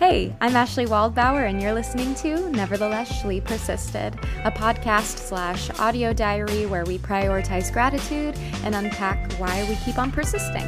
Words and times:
Hey, 0.00 0.34
I'm 0.40 0.52
Ashlee 0.52 0.86
Waldbauer, 0.86 1.46
and 1.46 1.60
you're 1.60 1.74
listening 1.74 2.14
to 2.14 2.48
Nevertheless 2.52 3.12
Shlee 3.20 3.44
Persisted, 3.44 4.14
a 4.44 4.50
podcast 4.50 5.18
slash 5.18 5.68
audio 5.78 6.14
diary 6.14 6.64
where 6.64 6.86
we 6.86 6.96
prioritize 6.96 7.70
gratitude 7.70 8.34
and 8.64 8.74
unpack 8.74 9.30
why 9.34 9.62
we 9.68 9.76
keep 9.84 9.98
on 9.98 10.10
persisting. 10.10 10.64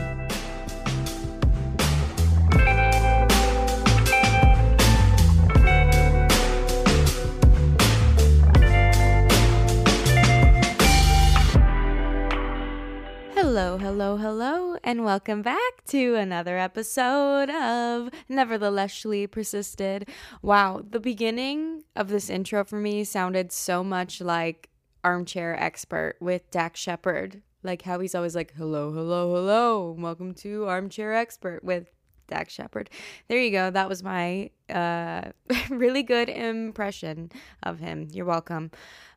Hello, 13.32 13.78
hello, 13.78 14.18
hello, 14.18 14.71
and 14.84 15.04
welcome 15.04 15.42
back 15.42 15.84
to 15.86 16.16
another 16.16 16.58
episode 16.58 17.48
of 17.50 18.10
Nevertheless 18.28 18.92
Shlee 18.92 19.30
Persisted. 19.30 20.08
Wow, 20.42 20.82
the 20.88 20.98
beginning 20.98 21.84
of 21.94 22.08
this 22.08 22.28
intro 22.28 22.64
for 22.64 22.80
me 22.80 23.04
sounded 23.04 23.52
so 23.52 23.84
much 23.84 24.20
like 24.20 24.70
Armchair 25.04 25.54
Expert 25.56 26.16
with 26.20 26.50
Dax 26.50 26.80
Shepard. 26.80 27.42
Like 27.62 27.82
how 27.82 28.00
he's 28.00 28.14
always 28.14 28.34
like, 28.34 28.54
hello, 28.56 28.92
hello, 28.92 29.32
hello, 29.34 29.96
welcome 29.96 30.34
to 30.36 30.66
Armchair 30.66 31.12
Expert 31.14 31.62
with 31.62 31.86
Dax 32.26 32.52
Shepard. 32.52 32.90
There 33.28 33.40
you 33.40 33.50
go. 33.52 33.70
That 33.70 33.88
was 33.88 34.02
my 34.02 34.50
uh, 34.68 35.30
really 35.70 36.02
good 36.02 36.28
impression 36.28 37.30
of 37.62 37.78
him. 37.78 38.08
You're 38.10 38.24
welcome. 38.24 38.70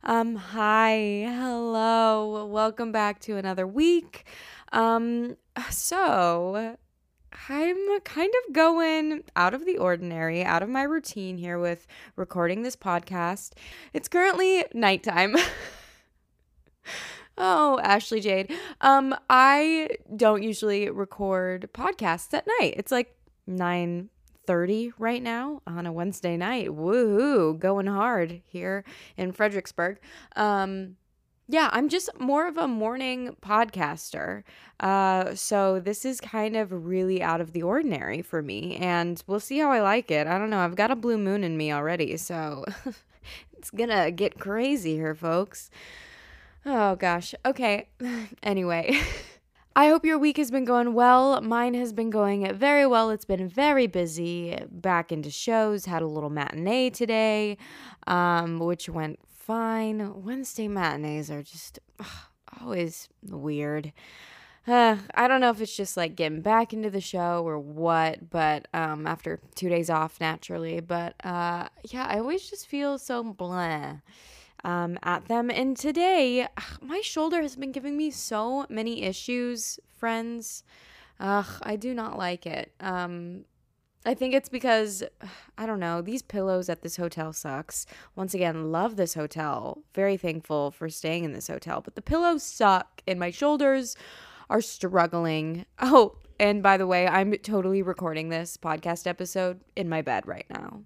Um, 0.04 0.36
hi, 0.36 1.26
hello, 1.28 2.46
welcome 2.46 2.92
back 2.92 3.20
to 3.22 3.38
another 3.38 3.66
week. 3.66 4.26
Um, 4.76 5.38
so 5.72 6.76
I'm 7.50 8.00
kind 8.02 8.34
of 8.46 8.54
going 8.54 9.24
out 9.36 9.54
of 9.54 9.66
the 9.66 9.78
ordinary, 9.78 10.44
out 10.44 10.62
of 10.62 10.70
my 10.70 10.84
routine 10.84 11.38
here 11.38 11.58
with 11.58 11.88
recording 12.16 12.62
this 12.62 12.76
podcast. 12.76 13.54
It's 13.94 14.08
currently 14.08 14.66
nighttime. 14.74 15.36
Oh, 17.38 17.80
Ashley 17.84 18.22
Jade. 18.22 18.50
Um, 18.80 19.14
I 19.30 19.90
don't 20.16 20.42
usually 20.42 20.90
record 20.90 21.70
podcasts 21.74 22.34
at 22.34 22.48
night. 22.60 22.76
It's 22.78 22.94
like 22.94 23.14
9 23.46 24.10
30 24.48 24.94
right 24.98 25.22
now 25.22 25.62
on 25.68 25.86
a 25.86 25.92
Wednesday 25.92 26.38
night. 26.38 26.70
Woohoo, 26.70 27.60
going 27.60 27.88
hard 27.88 28.42
here 28.46 28.86
in 29.18 29.32
Fredericksburg. 29.32 30.00
Um, 30.36 30.96
yeah, 31.48 31.70
I'm 31.72 31.90
just 31.90 32.10
more 32.20 32.48
of 32.48 32.58
a 32.58 32.68
morning 32.68 33.36
podcaster. 33.42 34.44
Uh, 34.80 35.36
so 35.36 35.80
this 35.80 36.04
is 36.04 36.20
kind 36.20 36.56
of 36.56 36.72
really 36.72 37.22
out 37.22 37.40
of 37.40 37.54
the 37.54 37.62
ordinary 37.62 38.22
for 38.22 38.42
me, 38.42 38.78
and 38.78 39.22
we'll 39.28 39.40
see 39.40 39.60
how 39.60 39.72
I 39.72 39.82
like 39.82 40.10
it. 40.10 40.28
I 40.28 40.40
don't 40.40 40.50
know. 40.50 40.60
I've 40.60 40.76
got 40.76 40.92
a 40.92 40.96
blue 40.96 41.18
moon 41.18 41.44
in 41.44 41.56
me 41.56 41.72
already, 41.72 42.18
so 42.18 42.66
it's 43.58 43.70
gonna 43.70 44.12
get 44.12 44.40
crazy 44.40 44.96
here, 44.96 45.14
folks. 45.16 45.70
Oh 46.66 46.96
gosh. 46.96 47.36
Okay. 47.46 47.90
anyway, 48.44 49.00
I 49.76 49.90
hope 49.90 50.04
your 50.04 50.18
week 50.18 50.38
has 50.38 50.50
been 50.50 50.66
going 50.66 50.94
well. 50.94 51.42
Mine 51.42 51.76
has 51.76 51.94
been 51.94 52.10
going 52.10 52.52
very 52.56 52.88
well. 52.88 53.12
It's 53.12 53.26
been 53.26 53.48
very 53.48 53.86
busy. 53.86 54.58
Back 54.72 55.12
into 55.12 55.30
shows. 55.30 55.86
Had 55.86 56.02
a 56.02 56.08
little 56.08 56.30
matinee 56.32 56.90
today, 56.90 57.58
um, 58.08 58.58
which 58.58 58.90
went 58.90 59.20
fine. 59.46 60.24
Wednesday 60.24 60.68
matinees 60.68 61.30
are 61.30 61.44
just 61.44 61.80
ugh, 62.00 62.08
always 62.60 63.10
weird. 63.22 63.94
Uh, 64.68 64.98
I 65.14 65.28
don't 65.28 65.42
know 65.42 65.52
if 65.52 65.62
it's 65.62 65.76
just 65.76 65.96
like 65.96 66.16
getting 66.16 66.42
back 66.42 66.74
into 66.74 66.90
the 66.90 67.02
show 67.02 67.44
or 67.46 67.60
what, 67.60 68.32
but 68.32 68.68
um, 68.74 69.06
after 69.06 69.40
two 69.54 69.70
days 69.70 69.92
off, 69.92 70.20
naturally. 70.20 70.80
But 70.80 71.14
uh, 71.24 71.68
yeah, 71.84 72.08
I 72.08 72.18
always 72.18 72.50
just 72.50 72.66
feel 72.66 72.98
so 72.98 73.24
blah 73.24 73.98
um, 74.64 74.98
at 75.04 75.28
them. 75.28 75.52
And 75.52 75.78
today, 75.78 76.48
ugh, 76.58 76.80
my 76.82 77.02
shoulder 77.02 77.42
has 77.44 77.56
been 77.56 77.72
giving 77.72 77.96
me 77.96 78.10
so 78.10 78.66
many 78.68 79.04
issues, 79.04 79.80
friends. 79.96 80.64
Ugh, 81.20 81.60
I 81.62 81.76
do 81.76 81.94
not 81.94 82.18
like 82.18 82.48
it. 82.48 82.74
Um, 82.80 83.46
I 84.06 84.14
think 84.14 84.34
it's 84.34 84.50
because 84.50 85.04
I 85.58 85.66
don't 85.66 85.80
know, 85.80 86.02
these 86.02 86.22
pillows 86.22 86.70
at 86.70 86.82
this 86.82 86.98
hotel 86.98 87.34
sucks. 87.34 87.86
Once 88.16 88.34
again, 88.34 88.72
love 88.72 88.96
this 88.96 89.14
hotel. 89.14 89.84
Very 89.94 90.18
thankful 90.18 90.72
for 90.72 90.90
staying 90.90 91.24
in 91.24 91.34
this 91.34 91.48
hotel, 91.48 91.82
but 91.82 91.96
the 91.96 92.02
pillows 92.02 92.44
suck 92.44 93.02
and 93.08 93.20
my 93.20 93.32
shoulders 93.32 93.96
are 94.50 94.62
struggling. 94.62 95.66
Oh, 95.82 96.18
and 96.38 96.62
by 96.62 96.76
the 96.76 96.88
way, 96.88 97.08
I'm 97.08 97.32
totally 97.38 97.82
recording 97.82 98.28
this 98.28 98.58
podcast 98.58 99.08
episode 99.08 99.62
in 99.78 99.88
my 99.88 100.02
bed 100.02 100.28
right 100.28 100.46
now 100.50 100.82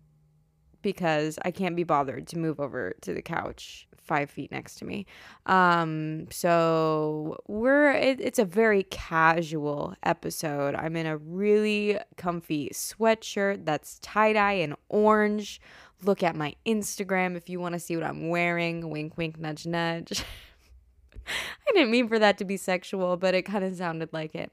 because 0.81 1.37
I 1.43 1.51
can't 1.51 1.75
be 1.75 1.83
bothered 1.83 2.27
to 2.27 2.37
move 2.37 2.59
over 2.59 2.95
to 3.01 3.13
the 3.13 3.21
couch 3.21 3.87
five 4.09 4.29
feet 4.29 4.51
next 4.51 4.75
to 4.75 4.85
me. 4.85 5.05
Um, 5.45 6.27
so 6.31 7.37
we're 7.47 7.91
it, 7.91 8.19
it's 8.19 8.39
a 8.39 8.45
very 8.45 8.83
casual 8.83 9.95
episode. 10.03 10.73
I'm 10.75 10.95
in 10.95 11.05
a 11.05 11.17
really 11.17 11.99
comfy 12.17 12.71
sweatshirt 12.73 13.65
that's 13.65 13.99
tie 13.99 14.33
dye 14.33 14.53
and 14.53 14.75
orange. 14.89 15.61
Look 16.01 16.23
at 16.23 16.35
my 16.35 16.55
Instagram 16.65 17.35
if 17.35 17.49
you 17.49 17.59
want 17.59 17.73
to 17.73 17.79
see 17.79 17.95
what 17.95 18.05
I'm 18.05 18.29
wearing. 18.29 18.89
Wink, 18.89 19.17
wink, 19.17 19.37
nudge, 19.37 19.67
nudge. 19.67 20.23
I 21.67 21.71
didn't 21.73 21.91
mean 21.91 22.07
for 22.07 22.17
that 22.17 22.39
to 22.39 22.45
be 22.45 22.57
sexual, 22.57 23.15
but 23.15 23.35
it 23.35 23.43
kind 23.43 23.63
of 23.63 23.75
sounded 23.75 24.09
like 24.11 24.33
it. 24.33 24.51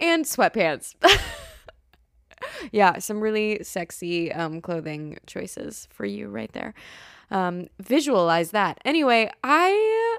And 0.00 0.24
sweatpants. 0.24 0.94
yeah, 2.72 2.98
some 2.98 3.20
really 3.20 3.62
sexy 3.62 4.32
um, 4.32 4.60
clothing 4.60 5.18
choices 5.26 5.88
for 5.90 6.04
you 6.04 6.28
right 6.28 6.52
there. 6.52 6.74
Um, 7.30 7.68
visualize 7.80 8.52
that. 8.52 8.78
Anyway, 8.84 9.30
I 9.42 10.18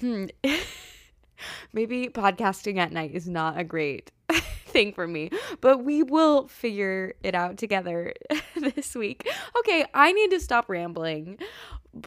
hmm, 0.00 0.26
maybe 1.72 2.08
podcasting 2.08 2.78
at 2.78 2.92
night 2.92 3.12
is 3.12 3.28
not 3.28 3.58
a 3.58 3.64
great 3.64 4.10
thing 4.66 4.92
for 4.92 5.06
me, 5.06 5.30
but 5.60 5.84
we 5.84 6.02
will 6.02 6.48
figure 6.48 7.14
it 7.22 7.34
out 7.34 7.58
together 7.58 8.14
this 8.56 8.94
week. 8.94 9.28
Okay, 9.58 9.84
I 9.94 10.12
need 10.12 10.30
to 10.30 10.40
stop 10.40 10.68
rambling. 10.68 11.38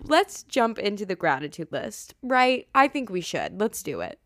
Let's 0.03 0.43
jump 0.43 0.79
into 0.79 1.05
the 1.05 1.15
gratitude 1.15 1.71
list, 1.71 2.13
right? 2.21 2.67
I 2.75 2.87
think 2.87 3.09
we 3.09 3.21
should. 3.21 3.59
Let's 3.59 3.83
do 3.83 4.01
it. 4.01 4.19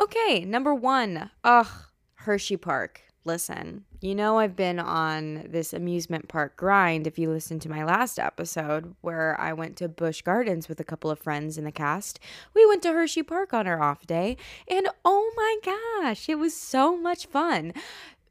Okay, 0.00 0.44
number 0.44 0.74
one. 0.74 1.30
Ugh, 1.42 1.66
Hershey 2.14 2.56
Park 2.56 3.02
listen, 3.24 3.84
you 4.00 4.14
know, 4.14 4.38
I've 4.38 4.56
been 4.56 4.78
on 4.78 5.46
this 5.48 5.72
amusement 5.72 6.28
park 6.28 6.56
grind. 6.56 7.06
If 7.06 7.18
you 7.18 7.30
listen 7.30 7.58
to 7.60 7.68
my 7.68 7.84
last 7.84 8.18
episode 8.18 8.94
where 9.00 9.38
I 9.40 9.52
went 9.52 9.76
to 9.76 9.88
Busch 9.88 10.22
Gardens 10.22 10.68
with 10.68 10.80
a 10.80 10.84
couple 10.84 11.10
of 11.10 11.18
friends 11.18 11.58
in 11.58 11.64
the 11.64 11.72
cast, 11.72 12.20
we 12.54 12.66
went 12.66 12.82
to 12.82 12.92
Hershey 12.92 13.22
Park 13.22 13.52
on 13.52 13.66
our 13.66 13.82
off 13.82 14.06
day, 14.06 14.36
and 14.68 14.88
oh 15.04 15.32
my 15.36 16.02
gosh, 16.02 16.28
it 16.28 16.38
was 16.38 16.54
so 16.54 16.96
much 16.96 17.26
fun. 17.26 17.72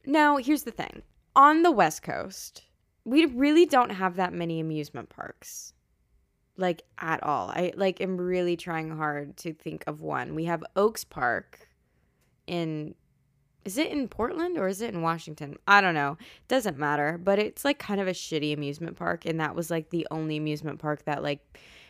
Now, 0.05 0.37
here's 0.37 0.63
the 0.63 0.71
thing 0.71 1.03
on 1.35 1.61
the 1.61 1.71
West 1.71 2.01
Coast, 2.01 2.63
we 3.05 3.25
really 3.25 3.65
don't 3.65 3.91
have 3.91 4.15
that 4.15 4.33
many 4.33 4.59
amusement 4.59 5.09
parks 5.09 5.73
like 6.57 6.81
at 6.97 7.21
all. 7.23 7.49
I 7.49 7.71
like 7.75 8.01
am 8.01 8.17
really 8.17 8.57
trying 8.57 8.89
hard 8.89 9.37
to 9.37 9.53
think 9.53 9.83
of 9.87 10.01
one. 10.01 10.35
We 10.35 10.45
have 10.45 10.63
Oaks 10.75 11.03
Park 11.03 11.69
in 12.47 12.95
is 13.65 13.77
it 13.77 13.91
in 13.91 14.07
Portland 14.07 14.57
or 14.57 14.67
is 14.67 14.81
it 14.81 14.93
in 14.93 15.01
Washington? 15.01 15.57
I 15.67 15.81
don't 15.81 15.93
know. 15.93 16.17
Doesn't 16.47 16.77
matter. 16.77 17.19
But 17.21 17.39
it's 17.39 17.65
like 17.65 17.79
kind 17.79 17.99
of 17.99 18.07
a 18.07 18.11
shitty 18.11 18.53
amusement 18.53 18.97
park. 18.97 19.25
And 19.25 19.39
that 19.39 19.55
was 19.55 19.69
like 19.69 19.89
the 19.89 20.07
only 20.11 20.37
amusement 20.37 20.79
park 20.79 21.03
that, 21.05 21.21
like, 21.21 21.39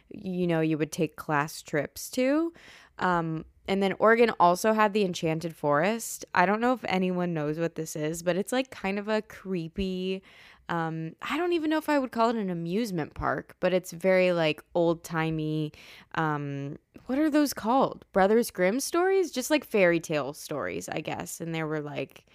you 0.10 0.48
know, 0.48 0.62
you 0.62 0.78
would 0.78 0.92
take 0.92 1.16
class 1.16 1.62
trips 1.62 2.10
to. 2.12 2.54
Um, 3.00 3.46
and 3.68 3.84
then 3.84 3.94
Oregon 4.00 4.32
also 4.40 4.74
had 4.74 4.94
the 4.94 5.04
Enchanted 5.04 5.56
Forest. 5.56 6.26
I 6.34 6.46
don't 6.46 6.62
know 6.62 6.74
if 6.74 6.86
anyone 6.86 7.34
knows 7.34 7.60
what 7.60 7.76
this 7.76 7.96
is, 7.96 8.24
but 8.24 8.38
it's 8.38 8.54
like 8.54 8.72
kind 8.72 8.98
of 8.98 9.08
a 9.08 9.22
creepy 9.22 10.24
um, 10.70 11.14
I 11.22 11.38
don't 11.38 11.54
even 11.54 11.70
know 11.70 11.78
if 11.78 11.90
I 11.90 12.00
would 12.00 12.12
call 12.12 12.30
it 12.30 12.36
an 12.36 12.50
amusement 12.50 13.14
park, 13.14 13.56
but 13.60 13.74
it's 13.74 13.92
very 13.92 14.34
like 14.34 14.64
old 14.76 15.04
timey. 15.04 15.72
Um, 16.16 16.78
what 17.06 17.18
are 17.18 17.30
those 17.30 17.54
called? 17.54 18.06
Brothers 18.12 18.52
Grimm 18.52 18.80
stories? 18.80 19.32
Just 19.32 19.50
like 19.50 19.66
fairy 19.66 20.00
tale 20.00 20.34
stories, 20.34 20.90
I 20.90 21.00
guess. 21.00 21.40
And 21.40 21.56
there 21.56 21.68
were 21.68 21.80
like, 21.80 22.26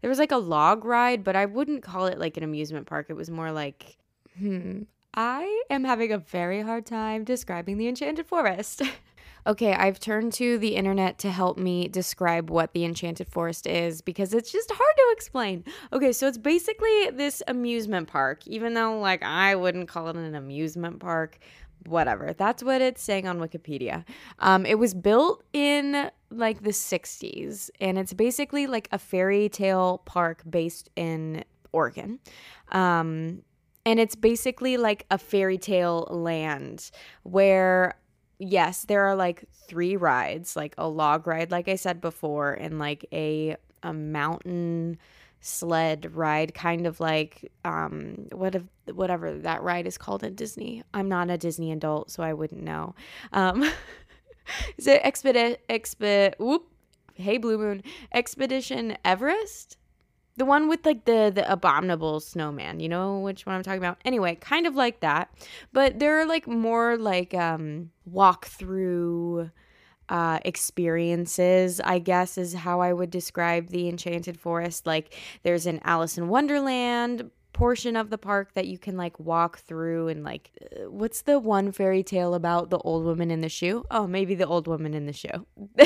there 0.00 0.08
was 0.08 0.18
like 0.18 0.32
a 0.32 0.36
log 0.36 0.84
ride, 0.84 1.24
but 1.24 1.36
I 1.36 1.46
wouldn't 1.46 1.82
call 1.82 2.06
it 2.06 2.18
like 2.18 2.36
an 2.36 2.44
amusement 2.44 2.86
park. 2.86 3.06
It 3.08 3.14
was 3.14 3.30
more 3.30 3.50
like, 3.50 3.96
hmm, 4.38 4.82
I 5.14 5.62
am 5.68 5.82
having 5.82 6.12
a 6.12 6.18
very 6.18 6.62
hard 6.62 6.86
time 6.86 7.24
describing 7.24 7.76
the 7.76 7.88
Enchanted 7.88 8.26
Forest. 8.26 8.82
okay, 9.46 9.72
I've 9.72 9.98
turned 10.00 10.32
to 10.34 10.58
the 10.58 10.76
internet 10.76 11.18
to 11.18 11.30
help 11.30 11.58
me 11.58 11.88
describe 11.88 12.50
what 12.50 12.72
the 12.72 12.84
Enchanted 12.84 13.28
Forest 13.28 13.66
is 13.66 14.00
because 14.02 14.34
it's 14.34 14.52
just 14.52 14.70
hard 14.70 14.96
to 14.96 15.08
explain. 15.12 15.64
Okay, 15.92 16.12
so 16.12 16.26
it's 16.26 16.38
basically 16.38 17.10
this 17.10 17.42
amusement 17.48 18.08
park, 18.08 18.46
even 18.46 18.74
though, 18.74 18.98
like, 18.98 19.22
I 19.22 19.54
wouldn't 19.54 19.88
call 19.88 20.08
it 20.08 20.16
an 20.16 20.34
amusement 20.34 21.00
park. 21.00 21.38
Whatever. 21.86 22.34
That's 22.34 22.62
what 22.62 22.82
it's 22.82 23.02
saying 23.02 23.26
on 23.26 23.38
Wikipedia. 23.38 24.04
Um, 24.38 24.66
it 24.66 24.78
was 24.78 24.92
built 24.92 25.42
in 25.54 26.10
like 26.30 26.62
the 26.62 26.70
60s, 26.70 27.70
and 27.80 27.98
it's 27.98 28.12
basically 28.12 28.66
like 28.66 28.86
a 28.92 28.98
fairy 28.98 29.48
tale 29.48 30.02
park 30.04 30.42
based 30.48 30.90
in 30.94 31.42
Oregon. 31.72 32.18
Um, 32.70 33.42
and 33.86 33.98
it's 33.98 34.14
basically 34.14 34.76
like 34.76 35.06
a 35.10 35.18
fairy 35.18 35.58
tale 35.58 36.06
land 36.10 36.90
where 37.22 37.94
yes, 38.40 38.84
there 38.86 39.06
are 39.06 39.14
like 39.14 39.44
three 39.68 39.96
rides, 39.96 40.56
like 40.56 40.74
a 40.78 40.88
log 40.88 41.26
ride, 41.26 41.50
like 41.50 41.68
I 41.68 41.76
said 41.76 42.00
before, 42.00 42.54
and 42.54 42.78
like 42.78 43.06
a 43.12 43.56
a 43.82 43.92
mountain 43.92 44.98
sled 45.40 46.14
ride, 46.14 46.54
kind 46.54 46.86
of 46.86 47.00
like 47.00 47.50
um 47.64 48.26
what 48.32 48.54
if 48.54 48.62
whatever 48.92 49.38
that 49.38 49.62
ride 49.62 49.86
is 49.86 49.98
called 49.98 50.24
at 50.24 50.36
Disney. 50.36 50.82
I'm 50.92 51.08
not 51.08 51.30
a 51.30 51.38
Disney 51.38 51.70
adult, 51.70 52.10
so 52.10 52.22
I 52.22 52.32
wouldn't 52.32 52.62
know. 52.62 52.94
Um 53.32 53.62
is 54.78 54.86
it 54.86 55.02
expedit 55.02 55.58
exped 55.68 56.34
whoop 56.38 56.66
hey 57.14 57.38
blue 57.38 57.58
moon 57.58 57.82
expedition 58.12 58.96
everest 59.04 59.76
the 60.36 60.44
one 60.44 60.68
with 60.68 60.84
like 60.86 61.04
the 61.04 61.30
the 61.34 61.50
abominable 61.50 62.20
snowman 62.20 62.80
you 62.80 62.88
know 62.88 63.18
which 63.18 63.46
one 63.46 63.54
i'm 63.54 63.62
talking 63.62 63.78
about? 63.78 63.98
Anyway 64.04 64.34
kind 64.36 64.66
of 64.66 64.74
like 64.74 65.00
that. 65.00 65.30
But 65.72 65.98
there 65.98 66.20
are 66.20 66.26
like 66.26 66.46
more 66.46 66.96
like 66.96 67.34
um 67.34 67.90
walk 68.04 68.46
through 68.46 69.50
uh, 70.10 70.40
experiences, 70.44 71.80
I 71.80 72.00
guess, 72.00 72.36
is 72.36 72.52
how 72.52 72.80
I 72.80 72.92
would 72.92 73.10
describe 73.10 73.68
the 73.68 73.88
Enchanted 73.88 74.40
Forest. 74.40 74.84
Like, 74.84 75.14
there's 75.44 75.66
an 75.66 75.80
Alice 75.84 76.18
in 76.18 76.28
Wonderland 76.28 77.30
portion 77.52 77.96
of 77.96 78.10
the 78.10 78.18
park 78.18 78.54
that 78.54 78.66
you 78.66 78.78
can 78.78 78.96
like 78.96 79.18
walk 79.18 79.58
through 79.58 80.08
and 80.08 80.22
like 80.22 80.50
uh, 80.62 80.90
what's 80.90 81.22
the 81.22 81.38
one 81.38 81.72
fairy 81.72 82.02
tale 82.02 82.34
about 82.34 82.70
the 82.70 82.78
old 82.78 83.04
woman 83.04 83.30
in 83.30 83.40
the 83.40 83.48
shoe? 83.48 83.84
Oh 83.90 84.06
maybe 84.06 84.34
the 84.34 84.46
old 84.46 84.68
woman 84.68 84.94
in 84.94 85.06
the 85.06 85.12
shoe 85.12 85.46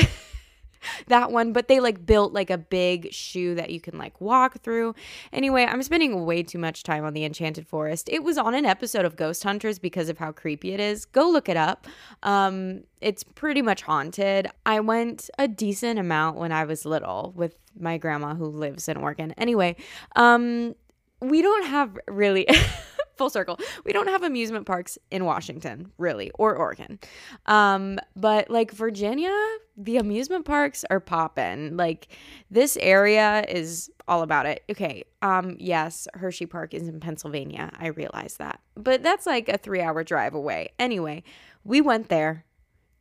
that 1.07 1.31
one, 1.31 1.53
but 1.53 1.67
they 1.67 1.79
like 1.79 2.05
built 2.05 2.33
like 2.33 2.49
a 2.49 2.57
big 2.57 3.11
shoe 3.13 3.55
that 3.55 3.69
you 3.69 3.79
can 3.79 3.97
like 3.97 4.19
walk 4.19 4.61
through. 4.61 4.95
Anyway, 5.31 5.65
I'm 5.65 5.83
spending 5.83 6.25
way 6.25 6.43
too 6.43 6.59
much 6.59 6.83
time 6.83 7.03
on 7.05 7.13
the 7.13 7.25
Enchanted 7.25 7.67
Forest. 7.67 8.09
It 8.09 8.23
was 8.23 8.37
on 8.37 8.53
an 8.53 8.65
episode 8.65 9.05
of 9.05 9.15
Ghost 9.15 9.43
Hunters 9.43 9.79
because 9.79 10.09
of 10.09 10.17
how 10.17 10.31
creepy 10.31 10.73
it 10.73 10.79
is. 10.79 11.05
Go 11.05 11.29
look 11.29 11.49
it 11.49 11.57
up. 11.57 11.87
Um, 12.23 12.83
it's 13.01 13.23
pretty 13.23 13.61
much 13.61 13.83
haunted. 13.83 14.47
I 14.65 14.79
went 14.79 15.29
a 15.37 15.47
decent 15.47 15.99
amount 15.99 16.37
when 16.37 16.51
I 16.51 16.63
was 16.65 16.85
little 16.85 17.33
with 17.35 17.55
my 17.79 17.97
grandma 17.97 18.35
who 18.35 18.45
lives 18.45 18.87
in 18.87 18.97
Oregon. 18.97 19.33
Anyway, 19.37 19.75
um, 20.15 20.75
we 21.21 21.41
don't 21.41 21.65
have 21.65 21.97
really 22.07 22.47
full 23.17 23.29
circle. 23.29 23.59
We 23.83 23.93
don't 23.93 24.07
have 24.07 24.23
amusement 24.23 24.65
parks 24.65 24.97
in 25.11 25.25
Washington, 25.25 25.91
really, 25.97 26.31
or 26.31 26.55
Oregon. 26.55 26.99
Um, 27.45 27.99
but 28.15 28.49
like 28.49 28.71
Virginia, 28.71 29.35
the 29.77 29.97
amusement 29.97 30.45
parks 30.45 30.85
are 30.89 30.99
popping. 30.99 31.77
Like 31.77 32.07
this 32.49 32.77
area 32.77 33.45
is 33.47 33.89
all 34.07 34.21
about 34.21 34.45
it. 34.45 34.63
Okay, 34.69 35.03
um, 35.21 35.55
yes, 35.59 36.07
Hershey 36.13 36.45
Park 36.45 36.73
is 36.73 36.87
in 36.87 36.99
Pennsylvania. 36.99 37.71
I 37.77 37.87
realize 37.87 38.37
that. 38.37 38.59
But 38.75 39.03
that's 39.03 39.25
like 39.25 39.49
a 39.49 39.57
3-hour 39.57 40.03
drive 40.03 40.33
away. 40.33 40.69
Anyway, 40.79 41.23
we 41.63 41.81
went 41.81 42.09
there. 42.09 42.45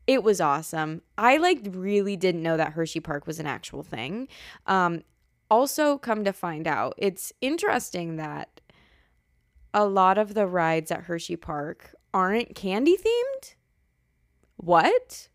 It 0.07 0.23
was 0.23 0.41
awesome. 0.41 1.03
I 1.17 1.39
like 1.39 1.61
really 1.71 2.17
didn't 2.17 2.43
know 2.43 2.57
that 2.57 2.73
Hershey 2.73 3.01
Park 3.01 3.27
was 3.27 3.41
an 3.41 3.47
actual 3.47 3.83
thing. 3.83 4.29
Um, 4.67 5.03
also 5.51 5.99
come 5.99 6.25
to 6.25 6.33
find 6.33 6.67
out, 6.67 6.95
it's 6.99 7.33
interesting 7.41 8.17
that 8.17 8.54
a 9.75 9.85
lot 9.85 10.17
of 10.17 10.35
the 10.35 10.47
rides 10.47 10.93
at 10.93 11.03
Hershey 11.03 11.37
Park 11.37 11.95
aren't 12.15 12.55
candy 12.55 12.97
themed? 12.97 13.55
What? 14.57 15.29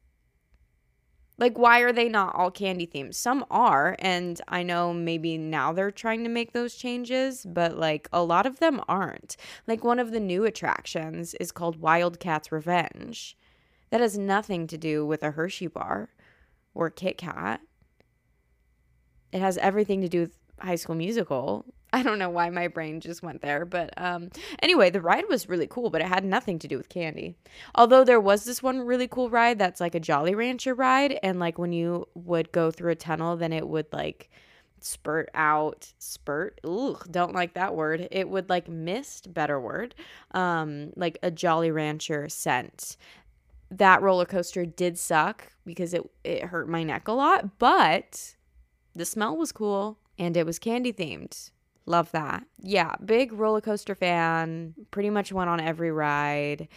Like, 1.37 1.57
why 1.57 1.79
are 1.81 1.93
they 1.93 2.09
not 2.09 2.35
all 2.35 2.49
candy 2.49 2.87
themed? 2.87 3.15
Some 3.15 3.45
are, 3.51 3.95
and 3.99 4.41
I 4.47 4.63
know 4.63 4.93
maybe 4.93 5.37
now 5.37 5.73
they're 5.73 5.91
trying 5.91 6.23
to 6.23 6.29
make 6.29 6.53
those 6.53 6.75
changes, 6.75 7.45
but 7.45 7.77
like 7.77 8.09
a 8.11 8.23
lot 8.23 8.45
of 8.45 8.59
them 8.59 8.81
aren't. 8.87 9.35
Like, 9.67 9.83
one 9.83 9.99
of 9.99 10.11
the 10.11 10.19
new 10.19 10.45
attractions 10.45 11.33
is 11.35 11.51
called 11.51 11.81
Wildcat's 11.81 12.51
Revenge. 12.51 13.37
That 13.89 14.01
has 14.01 14.17
nothing 14.17 14.67
to 14.67 14.77
do 14.77 15.05
with 15.05 15.21
a 15.23 15.31
Hershey 15.31 15.67
bar 15.67 16.09
or 16.73 16.89
Kit 16.89 17.17
Kat. 17.17 17.61
It 19.31 19.41
has 19.41 19.57
everything 19.57 20.01
to 20.01 20.09
do 20.09 20.21
with 20.21 20.37
High 20.59 20.75
School 20.75 20.95
Musical. 20.95 21.65
I 21.91 22.03
don't 22.03 22.19
know 22.19 22.29
why 22.29 22.49
my 22.49 22.67
brain 22.67 22.99
just 22.99 23.23
went 23.23 23.41
there, 23.41 23.65
but 23.65 23.93
um 23.97 24.29
anyway, 24.61 24.89
the 24.89 25.01
ride 25.01 25.25
was 25.29 25.49
really 25.49 25.67
cool, 25.67 25.89
but 25.89 26.01
it 26.01 26.07
had 26.07 26.23
nothing 26.23 26.59
to 26.59 26.67
do 26.67 26.77
with 26.77 26.89
candy. 26.89 27.35
Although 27.75 28.03
there 28.03 28.19
was 28.19 28.43
this 28.43 28.61
one 28.61 28.81
really 28.81 29.07
cool 29.07 29.29
ride 29.29 29.59
that's 29.59 29.81
like 29.81 29.95
a 29.95 29.99
Jolly 29.99 30.35
Rancher 30.35 30.73
ride 30.73 31.19
and 31.23 31.39
like 31.39 31.57
when 31.57 31.73
you 31.73 32.07
would 32.13 32.51
go 32.51 32.71
through 32.71 32.91
a 32.91 32.95
tunnel, 32.95 33.37
then 33.37 33.53
it 33.53 33.67
would 33.67 33.87
like 33.91 34.29
spurt 34.81 35.29
out 35.33 35.91
spurt 35.99 36.61
ooh 36.65 36.97
don't 37.11 37.33
like 37.33 37.53
that 37.53 37.75
word 37.75 38.07
it 38.11 38.29
would 38.29 38.49
like 38.49 38.69
mist 38.69 39.33
better 39.33 39.59
word 39.59 39.93
um 40.31 40.93
like 40.95 41.17
a 41.21 41.29
jolly 41.29 41.69
rancher 41.69 42.29
scent 42.29 42.95
that 43.69 44.01
roller 44.01 44.23
coaster 44.23 44.65
did 44.65 44.97
suck 44.97 45.51
because 45.65 45.93
it 45.93 46.09
it 46.23 46.45
hurt 46.45 46.69
my 46.69 46.81
neck 46.81 47.09
a 47.09 47.11
lot 47.11 47.59
but 47.59 48.35
the 48.95 49.05
smell 49.05 49.35
was 49.35 49.51
cool 49.51 49.97
and 50.19 50.35
it 50.35 50.45
was 50.45 50.59
candy 50.59 50.91
themed. 50.91 51.51
Love 51.89 52.11
that. 52.11 52.43
Yeah, 52.61 52.93
big 53.03 53.33
roller 53.33 53.61
coaster 53.61 53.95
fan. 53.95 54.75
Pretty 54.91 55.09
much 55.09 55.33
went 55.33 55.49
on 55.49 55.59
every 55.59 55.91
ride. 55.91 56.67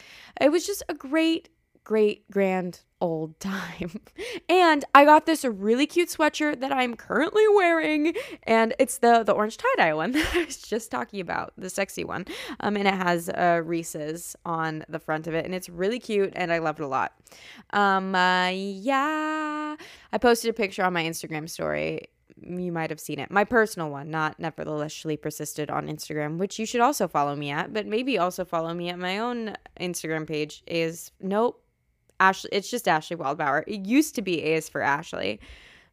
It 0.41 0.51
was 0.51 0.67
just 0.67 0.83
a 0.89 0.95
great, 0.95 1.51
great, 1.85 2.31
grand 2.31 2.81
old 2.99 3.39
time. 3.39 4.01
and 4.49 4.87
I 4.95 5.05
got 5.05 5.27
this 5.27 5.45
really 5.45 5.87
cute 5.87 6.09
sweatshirt 6.09 6.61
that 6.61 6.73
I'm 6.73 6.95
currently 6.95 7.47
wearing, 7.55 8.15
and 8.45 8.75
it's 8.79 8.99
the 8.99 9.23
the 9.23 9.33
orange 9.33 9.59
tie 9.59 9.69
dye 9.77 9.93
one 9.93 10.13
that 10.13 10.35
I 10.35 10.47
was 10.47 10.57
just 10.57 10.91
talking 10.91 11.21
about, 11.21 11.53
the 11.59 11.69
sexy 11.69 12.05
one. 12.05 12.25
Um, 12.61 12.75
and 12.77 12.89
it 12.89 12.95
has 12.95 13.29
uh, 13.29 13.61
Reese's 13.63 14.35
on 14.47 14.83
the 14.89 14.99
front 14.99 15.27
of 15.27 15.35
it, 15.35 15.45
and 15.45 15.55
it's 15.55 15.69
really 15.69 15.99
cute, 15.99 16.33
and 16.35 16.51
I 16.51 16.57
loved 16.57 16.81
it 16.81 16.85
a 16.85 16.89
lot. 16.89 17.13
Um, 17.75 18.15
uh, 18.15 18.49
yeah, 18.49 19.77
I 20.11 20.17
posted 20.19 20.49
a 20.49 20.55
picture 20.55 20.83
on 20.83 20.95
my 20.95 21.05
Instagram 21.05 21.51
story 21.51 22.07
you 22.47 22.73
might 22.73 22.91
have 22.91 23.01
seen 23.01 23.19
it. 23.19 23.31
My 23.31 23.45
personal 23.45 23.91
one, 23.91 24.11
not 24.11 24.39
nevertheless 24.39 24.63
neverthelessly 24.63 25.17
persisted 25.17 25.71
on 25.71 25.89
Instagram, 25.89 26.39
which 26.39 26.59
you 26.59 26.67
should 26.67 26.81
also 26.81 27.09
follow 27.09 27.35
me 27.35 27.51
at, 27.51 27.73
but 27.73 27.87
maybe 27.87 28.19
also 28.19 28.45
follow 28.45 28.75
me 28.75 28.89
at 28.89 28.99
my 28.99 29.19
own 29.19 29.55
Instagram 29.81 30.27
page 30.27 30.63
is 30.67 31.11
nope. 31.21 31.63
Ashlee 32.21 32.49
it's 32.53 32.71
just 32.71 32.87
Ashlee 32.87 33.17
Waldbauer. 33.17 33.65
It 33.67 33.87
used 33.87 34.15
to 34.15 34.23
be 34.23 34.43
A 34.43 34.55
is 34.55 34.69
for 34.69 34.81
Ashlee, 34.81 35.39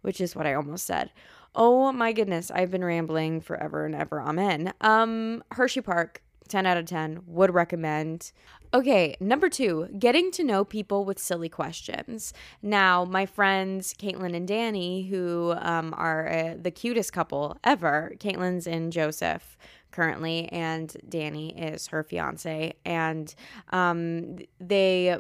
which 0.01 0.21
is 0.21 0.35
what 0.35 0.45
I 0.45 0.53
almost 0.53 0.85
said. 0.85 1.11
Oh 1.55 1.91
my 1.91 2.13
goodness, 2.13 2.51
I've 2.51 2.71
been 2.71 2.83
rambling 2.83 3.41
forever 3.41 3.85
and 3.85 3.95
ever. 3.95 4.21
Amen. 4.21 4.73
Um 4.81 5.43
Hershey 5.51 5.81
Park 5.81 6.21
10 6.47 6.65
out 6.65 6.77
of 6.77 6.85
10 6.85 7.21
would 7.27 7.53
recommend 7.53 8.31
okay 8.73 9.15
number 9.19 9.49
two 9.49 9.87
getting 9.97 10.31
to 10.31 10.43
know 10.43 10.63
people 10.63 11.05
with 11.05 11.19
silly 11.19 11.49
questions. 11.49 12.33
Now 12.61 13.05
my 13.05 13.25
friends 13.25 13.93
caitlin 13.93 14.35
and 14.35 14.47
danny 14.47 15.03
who 15.03 15.55
um, 15.59 15.93
are 15.97 16.29
uh, 16.29 16.55
the 16.61 16.71
cutest 16.71 17.13
couple 17.13 17.57
ever 17.63 18.13
caitlin's 18.19 18.67
in 18.67 18.91
joseph 18.91 19.57
currently 19.91 20.47
and 20.51 20.95
danny 21.07 21.57
is 21.57 21.87
her 21.87 22.03
fiance 22.03 22.73
and 22.85 23.33
um, 23.71 24.37
they 24.59 25.17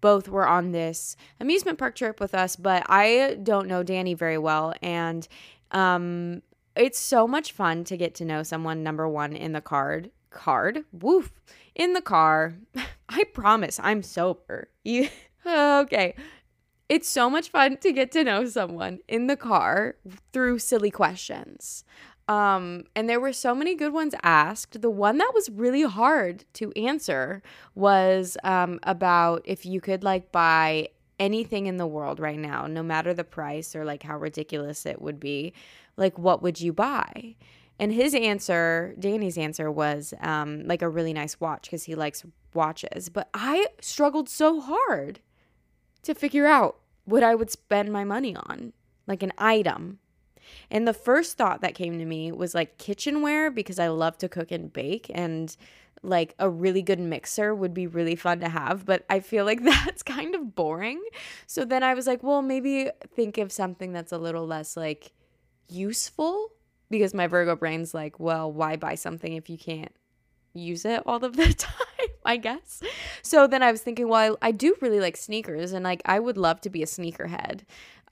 both 0.00 0.28
were 0.28 0.46
on 0.46 0.72
this 0.72 1.16
amusement 1.40 1.78
park 1.78 1.94
trip 1.94 2.20
with 2.20 2.34
us 2.34 2.56
but 2.56 2.82
i 2.88 3.38
don't 3.42 3.68
know 3.68 3.82
danny 3.82 4.14
very 4.14 4.38
well 4.38 4.74
and 4.82 5.28
um, 5.70 6.42
it's 6.76 6.98
so 6.98 7.26
much 7.26 7.52
fun 7.52 7.84
to 7.84 7.96
get 7.96 8.14
to 8.14 8.24
know 8.24 8.42
someone 8.42 8.82
number 8.82 9.08
one 9.08 9.34
in 9.34 9.52
the 9.52 9.60
card 9.60 10.10
card. 10.32 10.84
Woof. 10.92 11.32
In 11.74 11.92
the 11.92 12.00
car. 12.00 12.54
I 13.08 13.24
promise 13.32 13.78
I'm 13.82 14.02
sober. 14.02 14.68
You, 14.84 15.08
okay. 15.46 16.14
It's 16.88 17.08
so 17.08 17.30
much 17.30 17.50
fun 17.50 17.78
to 17.78 17.92
get 17.92 18.12
to 18.12 18.24
know 18.24 18.44
someone 18.44 18.98
in 19.08 19.26
the 19.26 19.36
car 19.36 19.96
through 20.32 20.58
silly 20.58 20.90
questions. 20.90 21.84
Um, 22.28 22.84
and 22.94 23.08
there 23.08 23.20
were 23.20 23.32
so 23.32 23.54
many 23.54 23.74
good 23.74 23.92
ones 23.92 24.14
asked. 24.22 24.80
The 24.80 24.90
one 24.90 25.18
that 25.18 25.32
was 25.34 25.50
really 25.50 25.82
hard 25.82 26.44
to 26.54 26.72
answer 26.72 27.42
was 27.74 28.36
um, 28.44 28.78
about 28.84 29.42
if 29.44 29.66
you 29.66 29.80
could 29.80 30.04
like 30.04 30.32
buy 30.32 30.88
anything 31.18 31.66
in 31.66 31.76
the 31.76 31.86
world 31.86 32.20
right 32.20 32.38
now, 32.38 32.66
no 32.66 32.82
matter 32.82 33.14
the 33.14 33.24
price 33.24 33.74
or 33.74 33.84
like 33.84 34.02
how 34.02 34.18
ridiculous 34.18 34.86
it 34.86 35.00
would 35.00 35.20
be, 35.20 35.52
like 35.96 36.18
what 36.18 36.42
would 36.42 36.60
you 36.60 36.72
buy? 36.72 37.36
And 37.82 37.92
his 37.92 38.14
answer, 38.14 38.94
Danny's 38.96 39.36
answer, 39.36 39.68
was 39.68 40.14
um, 40.20 40.64
like 40.68 40.82
a 40.82 40.88
really 40.88 41.12
nice 41.12 41.40
watch 41.40 41.62
because 41.62 41.82
he 41.82 41.96
likes 41.96 42.24
watches. 42.54 43.08
But 43.08 43.28
I 43.34 43.66
struggled 43.80 44.28
so 44.28 44.60
hard 44.60 45.18
to 46.04 46.14
figure 46.14 46.46
out 46.46 46.78
what 47.06 47.24
I 47.24 47.34
would 47.34 47.50
spend 47.50 47.92
my 47.92 48.04
money 48.04 48.36
on, 48.36 48.72
like 49.08 49.24
an 49.24 49.32
item. 49.36 49.98
And 50.70 50.86
the 50.86 50.94
first 50.94 51.36
thought 51.36 51.60
that 51.62 51.74
came 51.74 51.98
to 51.98 52.04
me 52.04 52.30
was 52.30 52.54
like 52.54 52.78
kitchenware 52.78 53.50
because 53.50 53.80
I 53.80 53.88
love 53.88 54.16
to 54.18 54.28
cook 54.28 54.52
and 54.52 54.72
bake 54.72 55.10
and 55.12 55.56
like 56.04 56.36
a 56.38 56.48
really 56.48 56.82
good 56.82 57.00
mixer 57.00 57.52
would 57.52 57.74
be 57.74 57.88
really 57.88 58.14
fun 58.14 58.38
to 58.42 58.48
have, 58.48 58.86
but 58.86 59.04
I 59.10 59.18
feel 59.18 59.44
like 59.44 59.60
that's 59.64 60.04
kind 60.04 60.36
of 60.36 60.54
boring. 60.54 61.02
So 61.48 61.64
then 61.64 61.82
I 61.82 61.94
was 61.94 62.06
like, 62.06 62.22
well, 62.22 62.42
maybe 62.42 62.90
think 63.12 63.38
of 63.38 63.50
something 63.50 63.92
that's 63.92 64.12
a 64.12 64.18
little 64.18 64.46
less 64.46 64.76
like 64.76 65.10
useful 65.68 66.51
because 66.92 67.12
my 67.12 67.26
Virgo 67.26 67.56
brain's 67.56 67.92
like, 67.92 68.20
well, 68.20 68.52
why 68.52 68.76
buy 68.76 68.94
something 68.94 69.32
if 69.32 69.50
you 69.50 69.58
can't 69.58 69.92
use 70.54 70.84
it 70.84 71.02
all 71.04 71.24
of 71.24 71.36
the 71.36 71.52
time? 71.58 71.74
I 72.24 72.36
guess. 72.36 72.80
So 73.22 73.48
then 73.48 73.64
I 73.64 73.72
was 73.72 73.82
thinking, 73.82 74.06
well, 74.08 74.38
I, 74.40 74.48
I 74.48 74.50
do 74.52 74.76
really 74.80 75.00
like 75.00 75.16
sneakers 75.16 75.72
and 75.72 75.82
like 75.84 76.02
I 76.04 76.20
would 76.20 76.36
love 76.36 76.60
to 76.60 76.70
be 76.70 76.82
a 76.82 76.86
sneakerhead 76.86 77.62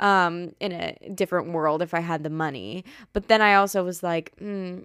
um, 0.00 0.54
in 0.58 0.72
a 0.72 0.96
different 1.14 1.52
world 1.52 1.80
if 1.80 1.94
I 1.94 2.00
had 2.00 2.24
the 2.24 2.30
money. 2.30 2.84
But 3.12 3.28
then 3.28 3.40
I 3.40 3.54
also 3.54 3.84
was 3.84 4.02
like, 4.02 4.34
mm, 4.40 4.84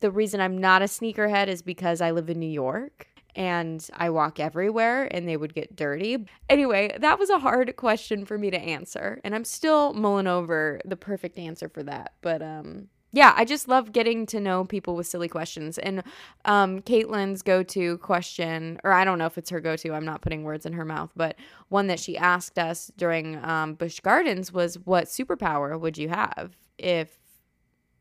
the 0.00 0.10
reason 0.10 0.40
I'm 0.40 0.58
not 0.58 0.82
a 0.82 0.86
sneakerhead 0.86 1.48
is 1.48 1.62
because 1.62 2.02
I 2.02 2.10
live 2.10 2.28
in 2.28 2.38
New 2.38 2.50
York 2.50 3.06
and 3.34 3.86
I 3.94 4.10
walk 4.10 4.40
everywhere 4.40 5.08
and 5.14 5.28
they 5.28 5.36
would 5.36 5.54
get 5.54 5.76
dirty. 5.76 6.26
Anyway, 6.48 6.96
that 6.98 7.18
was 7.18 7.30
a 7.30 7.38
hard 7.38 7.76
question 7.76 8.24
for 8.24 8.38
me 8.38 8.50
to 8.50 8.58
answer. 8.58 9.20
And 9.24 9.34
I'm 9.34 9.44
still 9.44 9.92
mulling 9.92 10.26
over 10.26 10.80
the 10.84 10.96
perfect 10.96 11.38
answer 11.38 11.68
for 11.68 11.82
that. 11.84 12.14
But 12.22 12.42
um 12.42 12.88
yeah, 13.16 13.32
I 13.34 13.46
just 13.46 13.66
love 13.66 13.92
getting 13.92 14.26
to 14.26 14.40
know 14.40 14.66
people 14.66 14.94
with 14.94 15.06
silly 15.06 15.26
questions. 15.26 15.78
And 15.78 16.02
um, 16.44 16.82
Caitlin's 16.82 17.40
go 17.40 17.62
to 17.62 17.96
question, 17.96 18.78
or 18.84 18.92
I 18.92 19.06
don't 19.06 19.18
know 19.18 19.24
if 19.24 19.38
it's 19.38 19.48
her 19.48 19.58
go 19.58 19.74
to, 19.74 19.94
I'm 19.94 20.04
not 20.04 20.20
putting 20.20 20.42
words 20.44 20.66
in 20.66 20.74
her 20.74 20.84
mouth, 20.84 21.10
but 21.16 21.34
one 21.70 21.86
that 21.86 21.98
she 21.98 22.18
asked 22.18 22.58
us 22.58 22.92
during 22.98 23.42
um, 23.42 23.72
Busch 23.72 24.00
Gardens 24.00 24.52
was, 24.52 24.78
What 24.80 25.06
superpower 25.06 25.80
would 25.80 25.96
you 25.96 26.10
have 26.10 26.58
if 26.76 27.16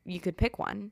you 0.04 0.20
could 0.20 0.36
pick 0.36 0.60
one? 0.60 0.92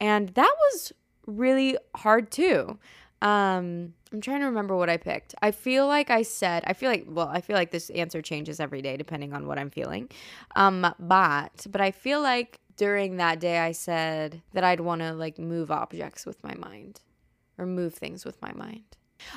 And 0.00 0.30
that 0.30 0.54
was 0.72 0.94
really 1.26 1.76
hard 1.94 2.30
too. 2.30 2.78
Um, 3.20 3.92
I'm 4.10 4.22
trying 4.22 4.40
to 4.40 4.46
remember 4.46 4.78
what 4.78 4.88
I 4.88 4.96
picked. 4.96 5.34
I 5.42 5.50
feel 5.50 5.86
like 5.86 6.08
I 6.08 6.22
said, 6.22 6.64
I 6.66 6.72
feel 6.72 6.88
like, 6.88 7.04
well, 7.06 7.28
I 7.28 7.42
feel 7.42 7.56
like 7.56 7.72
this 7.72 7.90
answer 7.90 8.22
changes 8.22 8.60
every 8.60 8.80
day 8.80 8.96
depending 8.96 9.34
on 9.34 9.46
what 9.46 9.58
I'm 9.58 9.68
feeling. 9.68 10.08
Um, 10.56 10.86
but, 10.98 11.66
but 11.68 11.82
I 11.82 11.90
feel 11.90 12.22
like 12.22 12.60
during 12.78 13.18
that 13.18 13.40
day 13.40 13.58
I 13.58 13.72
said 13.72 14.40
that 14.54 14.64
I'd 14.64 14.80
want 14.80 15.02
to 15.02 15.12
like 15.12 15.38
move 15.38 15.70
objects 15.70 16.24
with 16.24 16.42
my 16.42 16.54
mind 16.54 17.00
or 17.58 17.66
move 17.66 17.92
things 17.92 18.24
with 18.24 18.40
my 18.40 18.52
mind. 18.52 18.84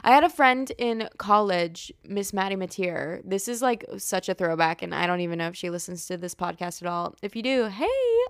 I 0.04 0.12
had 0.12 0.24
a 0.24 0.30
friend 0.30 0.72
in 0.78 1.10
college, 1.18 1.92
Miss 2.08 2.34
Maddie 2.34 2.56
Matier. 2.56 3.20
This 3.26 3.48
is 3.48 3.64
like 3.64 3.84
such 3.98 4.30
a 4.30 4.36
throwback, 4.36 4.84
and 4.84 4.94
I 4.94 5.08
don't 5.08 5.22
even 5.22 5.40
know 5.40 5.48
if 5.48 5.56
she 5.56 5.72
listens 5.72 6.06
to 6.06 6.18
this 6.18 6.36
podcast 6.36 6.84
at 6.84 6.88
all. 6.88 7.16
If 7.24 7.36
you 7.36 7.42
do, 7.42 7.66
hey, 7.66 7.88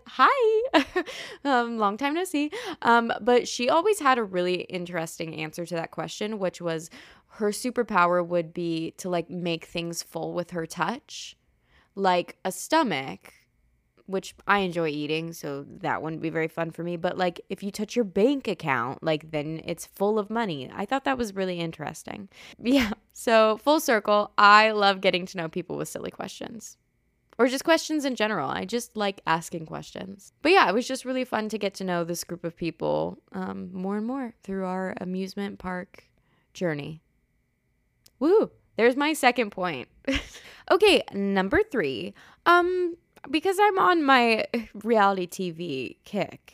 hi, 0.07 0.83
um, 1.43 1.77
long 1.77 1.97
time 1.97 2.13
no 2.13 2.23
see. 2.23 2.51
Um, 2.81 3.11
but 3.19 3.49
she 3.49 3.69
always 3.69 3.99
had 3.99 4.17
a 4.17 4.23
really 4.23 4.61
interesting 4.61 5.35
answer 5.35 5.65
to 5.65 5.75
that 5.75 5.91
question, 5.91 6.39
which 6.39 6.61
was 6.61 6.89
her 7.35 7.49
superpower 7.49 8.25
would 8.25 8.53
be 8.53 8.91
to 8.91 9.09
like 9.09 9.29
make 9.29 9.65
things 9.65 10.01
full 10.01 10.33
with 10.33 10.51
her 10.51 10.65
touch, 10.65 11.35
like 11.95 12.37
a 12.45 12.51
stomach 12.53 13.33
which 14.11 14.35
I 14.47 14.59
enjoy 14.59 14.89
eating, 14.89 15.33
so 15.33 15.65
that 15.79 16.01
wouldn't 16.01 16.21
be 16.21 16.29
very 16.29 16.47
fun 16.47 16.71
for 16.71 16.83
me. 16.83 16.97
But 16.97 17.17
like 17.17 17.41
if 17.49 17.63
you 17.63 17.71
touch 17.71 17.95
your 17.95 18.05
bank 18.05 18.47
account, 18.47 19.03
like 19.03 19.31
then 19.31 19.61
it's 19.65 19.85
full 19.85 20.19
of 20.19 20.29
money. 20.29 20.69
I 20.73 20.85
thought 20.85 21.05
that 21.05 21.17
was 21.17 21.35
really 21.35 21.59
interesting. 21.59 22.29
Yeah. 22.63 22.91
So 23.13 23.57
full 23.57 23.79
circle, 23.79 24.31
I 24.37 24.71
love 24.71 25.01
getting 25.01 25.25
to 25.27 25.37
know 25.37 25.49
people 25.49 25.77
with 25.77 25.89
silly 25.89 26.11
questions. 26.11 26.77
Or 27.37 27.47
just 27.47 27.63
questions 27.63 28.05
in 28.05 28.15
general. 28.15 28.49
I 28.49 28.65
just 28.65 28.95
like 28.95 29.21
asking 29.25 29.65
questions. 29.65 30.31
But 30.41 30.51
yeah, 30.51 30.69
it 30.69 30.73
was 30.73 30.87
just 30.87 31.05
really 31.05 31.25
fun 31.25 31.49
to 31.49 31.57
get 31.57 31.73
to 31.75 31.83
know 31.83 32.03
this 32.03 32.23
group 32.23 32.43
of 32.43 32.55
people 32.55 33.17
um, 33.31 33.69
more 33.73 33.97
and 33.97 34.05
more 34.05 34.33
through 34.43 34.65
our 34.65 34.93
amusement 35.01 35.59
park 35.59 36.05
journey. 36.53 37.01
Woo! 38.19 38.51
There's 38.77 38.95
my 38.95 39.13
second 39.13 39.51
point. 39.51 39.87
okay, 40.71 41.03
number 41.13 41.61
three. 41.63 42.13
Um, 42.45 42.95
because 43.29 43.57
I'm 43.59 43.79
on 43.79 44.03
my 44.03 44.45
reality 44.73 45.27
TV 45.27 45.97
kick. 46.03 46.53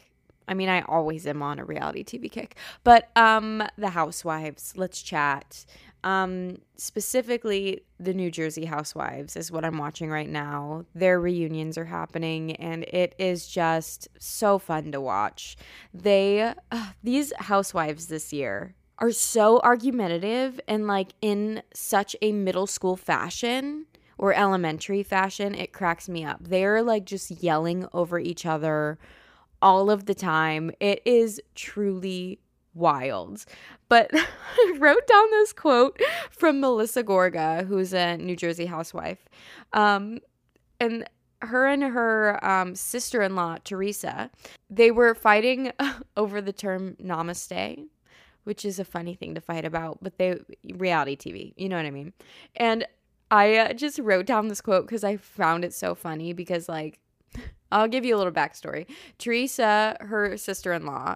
I 0.50 0.53
mean, 0.53 0.69
I 0.69 0.81
always 0.83 1.27
am 1.27 1.43
on 1.43 1.59
a 1.59 1.65
reality 1.65 2.03
TV 2.03 2.31
kick. 2.31 2.55
But 2.83 3.09
um 3.15 3.63
The 3.77 3.89
Housewives, 3.89 4.74
let's 4.75 5.01
chat. 5.01 5.65
Um 6.03 6.59
specifically 6.77 7.81
the 8.00 8.13
New 8.13 8.31
Jersey 8.31 8.65
Housewives 8.65 9.36
is 9.36 9.51
what 9.51 9.65
I'm 9.65 9.77
watching 9.77 10.09
right 10.09 10.29
now. 10.29 10.86
Their 10.93 11.19
reunions 11.19 11.77
are 11.77 11.86
happening 11.86 12.55
and 12.57 12.83
it 12.83 13.15
is 13.17 13.47
just 13.47 14.07
so 14.19 14.59
fun 14.59 14.91
to 14.91 15.01
watch. 15.01 15.57
They 15.93 16.53
uh, 16.71 16.91
these 17.03 17.33
housewives 17.38 18.07
this 18.07 18.31
year 18.31 18.75
are 19.00 19.12
so 19.12 19.59
argumentative 19.59 20.59
and 20.67 20.88
like 20.88 21.13
in 21.21 21.62
such 21.74 22.15
a 22.21 22.31
middle 22.31 22.67
school 22.67 22.95
fashion 22.95 23.86
or 24.17 24.33
elementary 24.33 25.03
fashion, 25.03 25.53
it 25.55 25.74
cracks 25.74 26.09
me 26.09 26.24
up. 26.24 26.39
They're 26.41 26.81
like 26.81 27.05
just 27.05 27.31
yelling 27.31 27.88
over 27.93 28.19
each 28.19 28.45
other 28.45 28.97
all 29.62 29.89
of 29.89 30.05
the 30.05 30.15
time. 30.15 30.71
It 30.79 31.01
is 31.05 31.41
truly 31.55 32.39
wild. 32.74 33.45
But 33.89 34.12
I 34.13 34.75
wrote 34.77 35.07
down 35.07 35.31
this 35.31 35.53
quote 35.53 36.01
from 36.31 36.59
Melissa 36.59 37.03
Gorga, 37.03 37.65
who's 37.65 37.93
a 37.93 38.17
New 38.17 38.36
Jersey 38.36 38.65
housewife. 38.65 39.27
Um, 39.74 40.19
and 40.79 41.07
her 41.41 41.67
and 41.67 41.83
her 41.83 42.43
um, 42.45 42.75
sister-in-law 42.75 43.57
Teresa, 43.63 44.31
they 44.69 44.91
were 44.91 45.13
fighting 45.13 45.71
over 46.17 46.41
the 46.41 46.53
term 46.53 46.95
namaste, 47.01 47.88
which 48.43 48.65
is 48.65 48.79
a 48.79 48.86
funny 48.86 49.13
thing 49.13 49.36
to 49.36 49.41
fight 49.41 49.65
about, 49.65 50.00
but 50.01 50.17
they 50.17 50.39
reality 50.75 51.15
TV, 51.15 51.53
you 51.57 51.69
know 51.69 51.77
what 51.77 51.86
I 51.86 51.91
mean? 51.91 52.13
And 52.55 52.88
I 53.29 53.55
uh, 53.57 53.74
just 53.74 54.00
wrote 54.00 54.25
down 54.25 54.48
this 54.48 54.62
quote 54.62 54.86
because 54.86 55.03
I 55.03 55.17
found 55.17 55.65
it 55.65 55.74
so 55.74 55.96
funny 55.96 56.34
because, 56.34 56.69
like, 56.69 57.00
I'll 57.72 57.88
give 57.88 58.05
you 58.05 58.15
a 58.15 58.17
little 58.17 58.34
backstory. 58.34 58.86
Teresa, 59.17 59.98
her 60.00 60.38
sister 60.38 60.74
in 60.74 60.86
law, 60.86 61.15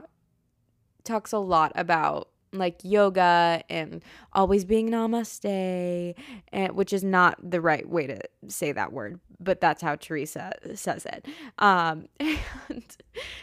talks 1.03 1.31
a 1.31 1.39
lot 1.39 1.71
about 1.75 2.27
like 2.53 2.79
yoga 2.83 3.63
and 3.69 4.03
always 4.33 4.65
being 4.65 4.89
namaste, 4.89 6.15
and, 6.51 6.75
which 6.75 6.93
is 6.93 7.03
not 7.03 7.37
the 7.41 7.61
right 7.61 7.87
way 7.87 8.07
to 8.07 8.19
say 8.47 8.71
that 8.71 8.91
word, 8.91 9.19
but 9.39 9.61
that's 9.61 9.81
how 9.81 9.95
Teresa 9.95 10.51
says 10.75 11.05
it. 11.05 11.25
Um, 11.59 12.07
and 12.19 12.83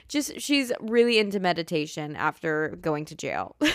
just 0.08 0.40
she's 0.40 0.72
really 0.80 1.18
into 1.18 1.40
meditation 1.40 2.16
after 2.16 2.76
going 2.80 3.04
to 3.06 3.14
jail. 3.14 3.56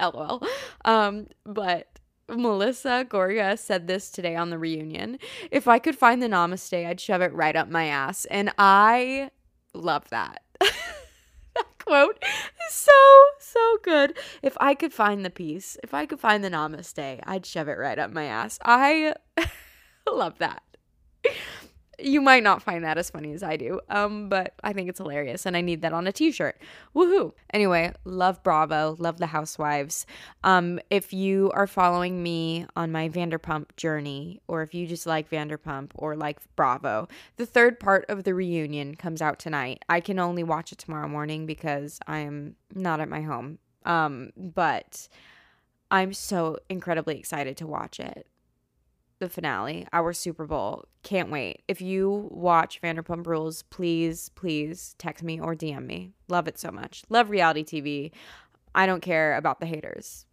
LOL. 0.00 0.42
Um, 0.84 1.26
but 1.44 1.97
Melissa 2.28 3.06
Gorga 3.08 3.58
said 3.58 3.86
this 3.86 4.10
today 4.10 4.36
on 4.36 4.50
the 4.50 4.58
reunion. 4.58 5.18
If 5.50 5.66
I 5.66 5.78
could 5.78 5.96
find 5.96 6.22
the 6.22 6.28
namaste, 6.28 6.86
I'd 6.86 7.00
shove 7.00 7.22
it 7.22 7.32
right 7.32 7.56
up 7.56 7.68
my 7.68 7.86
ass. 7.86 8.24
And 8.26 8.52
I 8.58 9.30
love 9.74 10.08
that. 10.10 10.42
that 10.60 11.66
quote 11.78 12.22
is 12.22 12.74
so, 12.74 12.92
so 13.40 13.78
good. 13.82 14.16
If 14.42 14.56
I 14.60 14.74
could 14.74 14.92
find 14.92 15.24
the 15.24 15.30
peace, 15.30 15.76
if 15.82 15.94
I 15.94 16.06
could 16.06 16.20
find 16.20 16.44
the 16.44 16.50
namaste, 16.50 17.20
I'd 17.24 17.46
shove 17.46 17.68
it 17.68 17.78
right 17.78 17.98
up 17.98 18.12
my 18.12 18.24
ass. 18.24 18.58
I 18.64 19.14
love 20.10 20.38
that 20.38 20.62
you 21.98 22.20
might 22.20 22.42
not 22.42 22.62
find 22.62 22.84
that 22.84 22.98
as 22.98 23.10
funny 23.10 23.32
as 23.32 23.42
I 23.42 23.56
do, 23.56 23.80
um, 23.88 24.28
but 24.28 24.54
I 24.62 24.72
think 24.72 24.88
it's 24.88 24.98
hilarious 24.98 25.46
and 25.46 25.56
I 25.56 25.60
need 25.60 25.82
that 25.82 25.92
on 25.92 26.06
a 26.06 26.12
t 26.12 26.30
shirt. 26.30 26.60
Woohoo! 26.94 27.32
Anyway, 27.52 27.92
love 28.04 28.42
Bravo, 28.42 28.96
love 28.98 29.18
the 29.18 29.26
Housewives. 29.26 30.06
Um, 30.44 30.78
if 30.90 31.12
you 31.12 31.50
are 31.54 31.66
following 31.66 32.22
me 32.22 32.66
on 32.76 32.92
my 32.92 33.08
Vanderpump 33.08 33.74
journey, 33.76 34.40
or 34.46 34.62
if 34.62 34.74
you 34.74 34.86
just 34.86 35.06
like 35.06 35.28
Vanderpump 35.30 35.90
or 35.94 36.16
like 36.16 36.38
Bravo, 36.54 37.08
the 37.36 37.46
third 37.46 37.80
part 37.80 38.06
of 38.08 38.24
the 38.24 38.34
reunion 38.34 38.94
comes 38.94 39.20
out 39.20 39.38
tonight. 39.38 39.84
I 39.88 40.00
can 40.00 40.18
only 40.18 40.44
watch 40.44 40.72
it 40.72 40.78
tomorrow 40.78 41.08
morning 41.08 41.46
because 41.46 41.98
I 42.06 42.18
am 42.18 42.56
not 42.74 43.00
at 43.00 43.08
my 43.08 43.22
home. 43.22 43.58
Um, 43.84 44.30
but 44.36 45.08
I'm 45.90 46.12
so 46.12 46.58
incredibly 46.68 47.18
excited 47.18 47.56
to 47.58 47.66
watch 47.66 47.98
it 47.98 48.26
the 49.18 49.28
finale, 49.28 49.86
our 49.92 50.12
Super 50.12 50.46
Bowl. 50.46 50.84
Can't 51.02 51.30
wait. 51.30 51.62
If 51.68 51.80
you 51.80 52.28
watch 52.30 52.80
Vanderpump 52.82 53.26
Rules, 53.26 53.62
please, 53.64 54.28
please 54.30 54.94
text 54.98 55.22
me 55.24 55.40
or 55.40 55.54
DM 55.54 55.86
me. 55.86 56.12
Love 56.28 56.48
it 56.48 56.58
so 56.58 56.70
much. 56.70 57.02
Love 57.08 57.30
reality 57.30 57.64
TV. 57.64 58.12
I 58.74 58.86
don't 58.86 59.00
care 59.02 59.36
about 59.36 59.60
the 59.60 59.66
haters. 59.66 60.26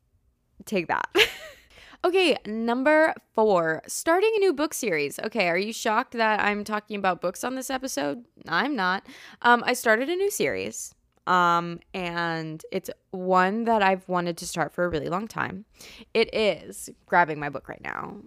Take 0.66 0.88
that. 0.88 1.10
okay, 2.06 2.38
number 2.46 3.14
four, 3.34 3.82
starting 3.88 4.32
a 4.36 4.40
new 4.40 4.54
book 4.54 4.74
series. 4.74 5.20
Okay, 5.20 5.48
are 5.48 5.58
you 5.58 5.74
shocked 5.74 6.14
that 6.14 6.40
I'm 6.40 6.64
talking 6.64 6.98
about 6.98 7.22
books 7.22 7.44
on 7.44 7.56
this 7.56 7.70
episode? 7.70 8.26
I'm 8.48 8.76
not. 8.76 9.06
Um, 9.42 9.64
I 9.66 9.74
started 9.74 10.10
a 10.10 10.16
new 10.16 10.32
series. 10.32 10.94
Um, 11.28 11.80
and 11.96 12.64
it's 12.72 12.92
one 13.10 13.64
that 13.64 13.82
I've 13.82 14.08
wanted 14.08 14.38
to 14.38 14.48
start 14.48 14.74
for 14.74 14.86
a 14.86 14.90
really 14.90 15.10
long 15.10 15.28
time. 15.28 15.66
It 16.14 16.34
is 16.36 16.90
grabbing 17.08 17.40
my 17.40 17.50
book 17.50 17.68
right 17.68 17.82
now 17.82 18.18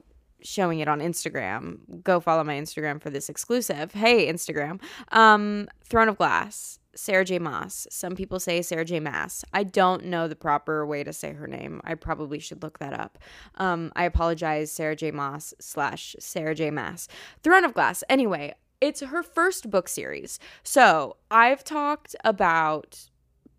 showing 0.42 0.80
it 0.80 0.88
on 0.88 1.00
Instagram. 1.00 1.78
Go 2.02 2.20
follow 2.20 2.44
my 2.44 2.54
Instagram 2.54 3.02
for 3.02 3.10
this 3.10 3.28
exclusive. 3.28 3.92
Hey, 3.92 4.32
Instagram. 4.32 4.80
Um, 5.12 5.68
Throne 5.84 6.08
of 6.08 6.18
Glass, 6.18 6.78
Sarah 6.94 7.24
J. 7.24 7.38
Maas. 7.38 7.86
Some 7.90 8.14
people 8.14 8.40
say 8.40 8.62
Sarah 8.62 8.84
J. 8.84 9.00
Maas. 9.00 9.44
I 9.52 9.62
don't 9.62 10.06
know 10.06 10.28
the 10.28 10.36
proper 10.36 10.86
way 10.86 11.04
to 11.04 11.12
say 11.12 11.32
her 11.32 11.46
name. 11.46 11.80
I 11.84 11.94
probably 11.94 12.38
should 12.38 12.62
look 12.62 12.78
that 12.78 12.92
up. 12.92 13.18
Um, 13.56 13.92
I 13.96 14.04
apologize, 14.04 14.70
Sarah 14.72 14.96
J. 14.96 15.10
Maas 15.10 15.54
slash 15.60 16.16
Sarah 16.18 16.54
J. 16.54 16.70
Maas. 16.70 17.08
Throne 17.42 17.64
of 17.64 17.74
Glass. 17.74 18.04
Anyway, 18.08 18.54
it's 18.80 19.00
her 19.00 19.22
first 19.22 19.70
book 19.70 19.88
series. 19.88 20.38
So 20.62 21.16
I've 21.30 21.64
talked 21.64 22.14
about 22.24 23.08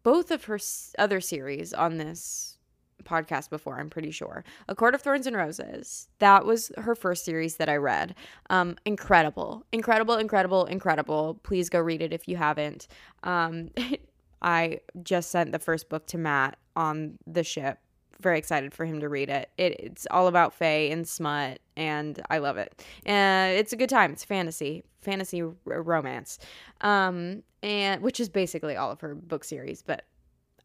both 0.03 0.31
of 0.31 0.45
her 0.45 0.59
other 0.97 1.19
series 1.21 1.73
on 1.73 1.97
this 1.97 2.57
podcast 3.03 3.49
before, 3.49 3.79
I'm 3.79 3.89
pretty 3.89 4.11
sure. 4.11 4.43
A 4.67 4.75
Court 4.75 4.95
of 4.95 5.01
Thorns 5.01 5.27
and 5.27 5.35
Roses. 5.35 6.07
That 6.19 6.45
was 6.45 6.71
her 6.77 6.95
first 6.95 7.25
series 7.25 7.57
that 7.57 7.69
I 7.69 7.75
read. 7.75 8.15
Um, 8.49 8.77
incredible, 8.85 9.65
incredible, 9.71 10.15
incredible, 10.15 10.65
incredible. 10.65 11.39
Please 11.43 11.69
go 11.69 11.79
read 11.79 12.01
it 12.01 12.13
if 12.13 12.27
you 12.27 12.37
haven't. 12.37 12.87
Um, 13.23 13.69
I 14.41 14.79
just 15.03 15.31
sent 15.31 15.51
the 15.51 15.59
first 15.59 15.89
book 15.89 16.07
to 16.07 16.17
Matt 16.17 16.57
on 16.75 17.17
the 17.27 17.43
ship. 17.43 17.79
Very 18.21 18.37
excited 18.37 18.73
for 18.73 18.85
him 18.85 18.99
to 18.99 19.09
read 19.09 19.29
it. 19.29 19.49
it 19.57 19.79
it's 19.79 20.07
all 20.11 20.27
about 20.27 20.53
fae 20.53 20.89
and 20.91 21.07
smut, 21.07 21.59
and 21.77 22.21
I 22.29 22.39
love 22.39 22.57
it. 22.57 22.83
And 23.05 23.57
it's 23.57 23.71
a 23.71 23.77
good 23.77 23.89
time. 23.89 24.11
It's 24.11 24.25
fantasy, 24.25 24.83
fantasy 25.01 25.41
r- 25.41 25.53
romance, 25.65 26.37
um, 26.81 27.43
and 27.63 28.01
which 28.01 28.19
is 28.19 28.27
basically 28.27 28.75
all 28.75 28.91
of 28.91 28.99
her 29.01 29.15
book 29.15 29.45
series. 29.45 29.81
But 29.81 30.05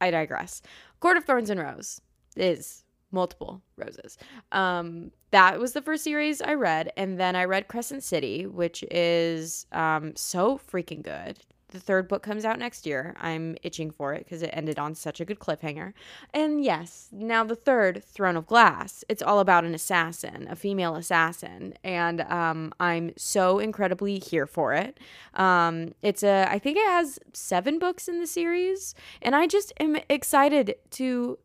I 0.00 0.10
digress. 0.10 0.62
Court 1.00 1.16
of 1.16 1.24
Thorns 1.24 1.50
and 1.50 1.60
Rose 1.60 2.00
is 2.36 2.84
multiple 3.10 3.62
roses. 3.76 4.18
Um, 4.52 5.12
that 5.30 5.58
was 5.58 5.72
the 5.72 5.82
first 5.82 6.04
series 6.04 6.42
I 6.42 6.54
read, 6.54 6.92
and 6.96 7.18
then 7.18 7.36
I 7.36 7.44
read 7.44 7.68
Crescent 7.68 8.02
City, 8.02 8.46
which 8.46 8.84
is 8.90 9.66
um, 9.72 10.14
so 10.16 10.58
freaking 10.58 11.02
good. 11.02 11.38
The 11.68 11.80
third 11.80 12.06
book 12.06 12.22
comes 12.22 12.44
out 12.44 12.60
next 12.60 12.86
year. 12.86 13.16
I'm 13.18 13.56
itching 13.64 13.90
for 13.90 14.14
it 14.14 14.24
because 14.24 14.42
it 14.42 14.50
ended 14.52 14.78
on 14.78 14.94
such 14.94 15.20
a 15.20 15.24
good 15.24 15.40
cliffhanger. 15.40 15.92
And 16.32 16.62
yes, 16.62 17.08
now 17.10 17.42
the 17.42 17.56
third, 17.56 18.04
Throne 18.04 18.36
of 18.36 18.46
Glass. 18.46 19.02
It's 19.08 19.22
all 19.22 19.40
about 19.40 19.64
an 19.64 19.74
assassin, 19.74 20.46
a 20.48 20.54
female 20.54 20.94
assassin, 20.94 21.74
and 21.82 22.20
um, 22.20 22.72
I'm 22.78 23.10
so 23.16 23.58
incredibly 23.58 24.20
here 24.20 24.46
for 24.46 24.72
it. 24.72 25.00
Um, 25.34 25.94
it's 26.00 26.22
a, 26.22 26.46
I 26.48 26.60
think 26.60 26.76
it 26.76 26.86
has 26.86 27.18
seven 27.32 27.80
books 27.80 28.06
in 28.06 28.20
the 28.20 28.26
series, 28.28 28.94
and 29.20 29.34
I 29.34 29.48
just 29.48 29.72
am 29.80 29.96
excited 30.08 30.76
to 30.92 31.38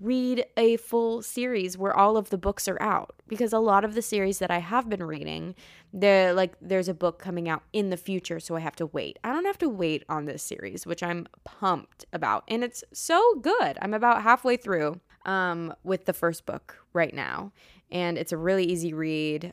read 0.00 0.44
a 0.56 0.76
full 0.76 1.22
series 1.22 1.76
where 1.76 1.96
all 1.96 2.16
of 2.16 2.30
the 2.30 2.38
books 2.38 2.68
are 2.68 2.80
out 2.80 3.16
because 3.26 3.52
a 3.52 3.58
lot 3.58 3.84
of 3.84 3.94
the 3.94 4.02
series 4.02 4.38
that 4.38 4.50
I 4.50 4.58
have 4.58 4.88
been 4.88 5.02
reading 5.02 5.56
there 5.92 6.32
like 6.32 6.54
there's 6.60 6.88
a 6.88 6.94
book 6.94 7.18
coming 7.18 7.48
out 7.48 7.62
in 7.72 7.90
the 7.90 7.96
future 7.96 8.38
so 8.38 8.54
I 8.54 8.60
have 8.60 8.76
to 8.76 8.86
wait. 8.86 9.18
I 9.24 9.32
don't 9.32 9.44
have 9.44 9.58
to 9.58 9.68
wait 9.68 10.04
on 10.08 10.24
this 10.24 10.42
series 10.42 10.86
which 10.86 11.02
I'm 11.02 11.26
pumped 11.44 12.04
about 12.12 12.44
and 12.48 12.62
it's 12.62 12.84
so 12.92 13.34
good. 13.42 13.78
I'm 13.82 13.94
about 13.94 14.22
halfway 14.22 14.56
through 14.56 15.00
um 15.26 15.74
with 15.82 16.04
the 16.04 16.12
first 16.12 16.46
book 16.46 16.76
right 16.92 17.12
now 17.14 17.52
and 17.90 18.16
it's 18.16 18.32
a 18.32 18.36
really 18.36 18.64
easy 18.64 18.92
read. 18.92 19.52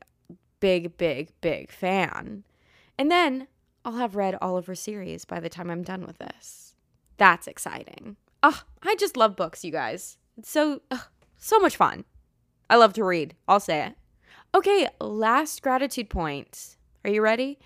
Big 0.59 0.95
big 0.97 1.31
big 1.41 1.71
fan. 1.71 2.43
And 2.99 3.09
then 3.09 3.47
I'll 3.83 3.93
have 3.93 4.15
read 4.15 4.37
all 4.41 4.57
of 4.57 4.67
her 4.67 4.75
series 4.75 5.25
by 5.25 5.39
the 5.39 5.49
time 5.49 5.69
I'm 5.69 5.83
done 5.83 6.05
with 6.05 6.19
this. 6.19 6.75
That's 7.17 7.47
exciting. 7.47 8.17
Oh, 8.43 8.61
I 8.83 8.95
just 8.95 9.17
love 9.17 9.35
books, 9.35 9.63
you 9.63 9.71
guys. 9.71 10.17
So 10.43 10.81
ugh, 10.91 11.07
so 11.37 11.59
much 11.59 11.75
fun. 11.75 12.05
I 12.69 12.75
love 12.75 12.93
to 12.93 13.03
read. 13.03 13.35
I'll 13.47 13.59
say 13.59 13.87
it. 13.87 13.95
Okay, 14.53 14.87
last 14.99 15.61
gratitude 15.61 16.09
point. 16.09 16.77
Are 17.03 17.09
you 17.09 17.21
ready? 17.21 17.59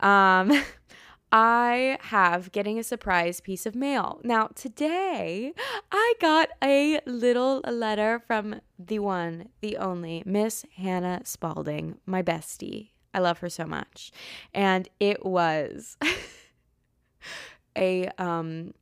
Um 0.00 0.52
I 1.36 1.98
have 2.02 2.52
getting 2.52 2.78
a 2.78 2.84
surprise 2.84 3.40
piece 3.40 3.66
of 3.66 3.74
mail. 3.74 4.20
Now, 4.22 4.50
today 4.54 5.52
I 5.90 6.14
got 6.20 6.50
a 6.62 7.00
little 7.06 7.60
letter 7.66 8.22
from 8.24 8.60
the 8.78 9.00
one, 9.00 9.48
the 9.60 9.76
only 9.78 10.22
Miss 10.24 10.64
Hannah 10.76 11.22
Spalding, 11.24 11.98
my 12.06 12.22
bestie. 12.22 12.90
I 13.12 13.18
love 13.18 13.38
her 13.38 13.48
so 13.48 13.64
much. 13.64 14.12
And 14.54 14.88
it 15.00 15.26
was 15.26 15.96
a 17.76 18.08
um 18.16 18.74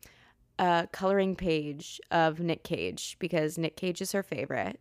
a 0.62 0.88
coloring 0.92 1.34
page 1.34 2.00
of 2.12 2.38
Nic 2.38 2.62
Cage 2.62 3.16
because 3.18 3.58
Nic 3.58 3.76
Cage 3.76 4.00
is 4.00 4.12
her 4.12 4.22
favorite. 4.22 4.78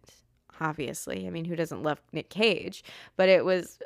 Obviously, 0.60 1.26
I 1.26 1.32
mean, 1.32 1.46
who 1.46 1.56
doesn't 1.56 1.82
love 1.82 2.00
Nic 2.14 2.30
Cage? 2.30 2.84
But 3.18 3.30
it 3.30 3.44
was 3.44 3.80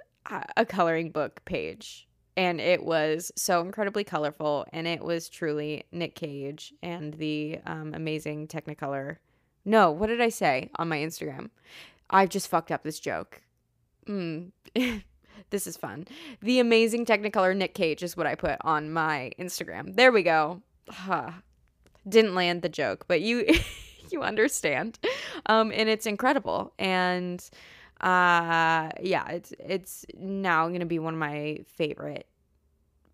a 0.57 0.65
coloring 0.65 1.11
book 1.11 1.45
page, 1.45 2.05
and 2.35 2.59
it 2.59 2.83
was 2.83 3.31
so 3.37 3.61
incredibly 3.61 4.03
colorful, 4.03 4.65
and 4.73 4.87
it 4.87 5.01
was 5.05 5.29
truly 5.29 5.85
Nic 5.93 6.15
Cage 6.15 6.73
and 6.83 7.13
the 7.13 7.59
um, 7.65 7.93
amazing 7.93 8.47
Technicolor. 8.47 9.17
No, 9.63 9.89
what 9.89 10.07
did 10.07 10.19
I 10.19 10.29
say 10.29 10.71
on 10.75 10.89
my 10.89 10.97
Instagram? 10.97 11.49
I've 12.09 12.29
just 12.29 12.49
fucked 12.49 12.73
up 12.73 12.83
this 12.83 12.99
joke. 12.99 13.41
Mm. 14.05 14.51
this 15.49 15.65
is 15.65 15.77
fun. 15.77 16.07
The 16.41 16.59
amazing 16.59 17.05
Technicolor 17.05 17.55
Nic 17.55 17.73
Cage 17.73 18.03
is 18.03 18.17
what 18.17 18.27
I 18.27 18.35
put 18.35 18.57
on 18.61 18.91
my 18.91 19.31
Instagram. 19.39 19.95
There 19.95 20.11
we 20.11 20.23
go. 20.23 20.61
Huh 20.89 21.31
didn't 22.07 22.35
land 22.35 22.61
the 22.61 22.69
joke, 22.69 23.05
but 23.07 23.21
you 23.21 23.45
you 24.11 24.21
understand. 24.21 24.99
Um, 25.45 25.71
and 25.73 25.89
it's 25.89 26.05
incredible. 26.05 26.73
And 26.77 27.47
uh, 28.01 28.89
yeah, 29.01 29.27
it's 29.29 29.53
it's 29.59 30.05
now 30.17 30.67
going 30.67 30.81
to 30.81 30.85
be 30.85 30.99
one 30.99 31.13
of 31.13 31.19
my 31.19 31.59
favorite 31.67 32.27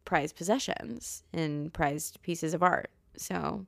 prized 0.06 0.36
possessions 0.36 1.24
and 1.34 1.74
prized 1.74 2.22
pieces 2.22 2.54
of 2.54 2.64
art. 2.64 2.90
So 3.16 3.66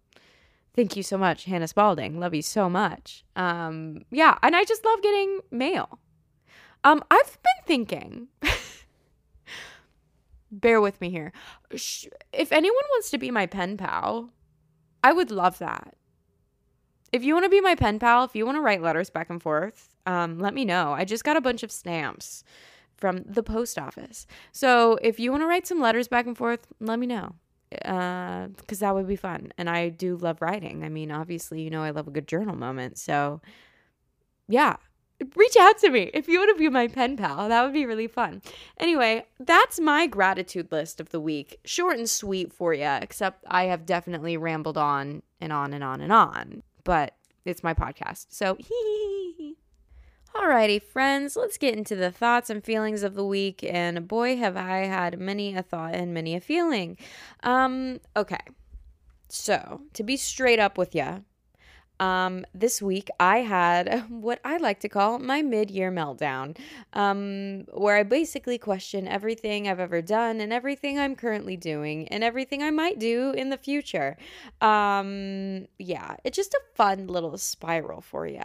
thank 0.76 0.96
you 0.96 1.04
so 1.04 1.18
much, 1.18 1.46
Hannah 1.46 1.68
Spalding. 1.68 2.20
Love 2.20 2.34
you 2.34 2.42
so 2.42 2.70
much. 2.70 3.24
Um, 3.36 4.04
yeah, 4.12 4.38
and 4.42 4.56
I 4.56 4.64
just 4.64 4.84
love 4.84 5.02
getting 5.02 5.40
mail. 5.52 6.00
Um, 6.84 7.04
I've 7.10 7.38
been 7.42 7.66
thinking. 7.66 8.28
bear 10.52 10.82
with 10.82 11.00
me 11.02 11.10
here. 11.10 11.32
If 11.72 12.52
anyone 12.52 12.84
wants 12.92 13.10
to 13.12 13.18
be 13.18 13.32
my 13.32 13.46
pen 13.46 13.78
pal, 13.78 14.30
I 15.04 15.13
would 15.13 15.32
love 15.32 15.60
that. 15.60 15.96
If 17.12 17.24
you 17.24 17.34
want 17.34 17.46
to 17.46 17.50
be 17.50 17.62
my 17.62 17.76
pen 17.76 18.00
pal, 18.00 18.24
if 18.24 18.36
you 18.36 18.46
want 18.46 18.58
to 18.58 18.62
write 18.62 18.82
letters 18.82 19.10
back 19.10 19.30
and 19.30 19.42
forth, 19.42 19.96
um, 20.06 20.39
let 20.39 20.54
me 20.54 20.66
know. 20.66 20.94
I 20.94 21.06
just 21.06 21.24
got 21.24 21.38
a 21.38 21.42
bunch 21.42 21.62
of 21.62 21.72
stamps 21.72 22.44
from 22.98 23.24
the 23.24 23.44
post 23.44 23.78
office. 23.78 24.26
So 24.52 24.98
if 25.02 25.20
you 25.20 25.32
want 25.32 25.44
to 25.44 25.48
write 25.48 25.68
some 25.68 25.80
letters 25.80 26.08
back 26.08 26.26
and 26.26 26.38
forth, 26.38 26.68
let 26.80 26.98
me 26.98 27.06
know. 27.06 27.36
Because 27.70 28.82
uh, 28.82 28.86
that 28.88 28.96
would 28.96 29.08
be 29.08 29.16
fun. 29.16 29.52
And 29.58 29.70
I 29.70 29.89
do 29.89 30.16
love 30.16 30.42
writing. 30.42 30.84
I 30.84 30.89
mean, 30.89 31.12
obviously, 31.12 31.62
you 31.62 31.70
know, 31.70 31.84
I 31.84 31.89
love 31.89 32.08
a 32.08 32.12
good 32.12 32.28
journal 32.28 32.56
moment. 32.56 32.98
So 32.98 33.42
yeah, 34.48 34.78
reach 35.36 35.56
out 35.58 35.78
to 35.80 35.89
me 35.89 36.12
if 36.13 36.28
you 36.28 36.39
want 36.39 36.56
to 36.56 36.60
be 36.60 36.69
my 36.69 36.88
pen 36.88 37.17
pal. 37.17 37.49
That 37.49 37.63
would 37.63 37.73
be 37.73 37.86
really 37.86 38.08
fun. 38.08 38.41
Anyway, 38.78 39.26
that's 39.39 39.80
my 39.80 40.08
gratitude 40.08 40.71
list 40.71 40.99
of 40.99 41.10
the 41.10 41.19
week. 41.19 41.60
Short 41.65 41.97
and 41.97 42.10
sweet 42.10 42.54
for 42.54 42.73
you, 42.73 42.89
except 43.02 43.43
I 43.47 43.65
have 43.65 43.86
definitely 43.86 44.38
rambled 44.38 44.78
on 44.78 45.23
and 45.39 45.54
on 45.54 45.73
and 45.73 45.84
on 45.84 46.02
and 46.02 46.12
on. 46.12 46.63
But 46.84 47.15
it's 47.45 47.63
my 47.63 47.73
podcast. 47.73 48.28
So, 48.30 48.56
hee 48.60 49.56
Alrighty, 50.36 50.82
friends, 50.82 51.36
let's 51.36 51.60
get 51.60 51.78
into 51.78 51.95
the 51.95 52.10
thoughts 52.10 52.49
and 52.49 52.63
feelings 52.63 53.04
of 53.04 53.13
the 53.13 53.26
week. 53.26 53.63
And 53.63 54.08
boy, 54.08 54.38
have 54.38 54.58
I 54.58 54.86
had 54.86 55.19
many 55.19 55.56
a 55.56 55.62
thought 55.62 55.93
and 55.93 56.12
many 56.12 56.36
a 56.36 56.39
feeling. 56.39 56.97
Um, 57.43 57.99
okay. 58.15 58.39
So, 59.30 59.82
to 59.93 60.04
be 60.04 60.17
straight 60.17 60.60
up 60.60 60.78
with 60.78 60.95
you, 60.95 61.23
um, 62.04 62.46
this 62.54 62.82
week 62.82 63.10
I 63.18 63.38
had 63.39 64.06
what 64.10 64.39
I 64.44 64.58
like 64.58 64.82
to 64.82 64.89
call 64.89 65.20
my 65.20 65.42
mid 65.42 65.72
year 65.72 65.89
meltdown, 65.92 66.58
um, 66.92 67.66
where 67.72 67.96
I 67.96 68.04
basically 68.04 68.58
question 68.58 69.08
everything 69.08 69.70
I've 69.70 69.80
ever 69.80 70.02
done 70.02 70.42
and 70.42 70.52
everything 70.52 71.00
I'm 71.00 71.16
currently 71.16 71.56
doing 71.56 72.10
and 72.10 72.24
everything 72.24 72.62
I 72.62 72.72
might 72.72 73.00
do 73.00 73.32
in 73.32 73.50
the 73.50 73.58
future. 73.58 74.18
Um, 74.60 75.68
yeah, 75.80 76.16
it's 76.26 76.36
just 76.36 76.54
a 76.54 76.62
fun 76.76 77.08
little 77.08 77.38
spiral 77.38 78.02
for 78.02 78.28
you. 78.28 78.44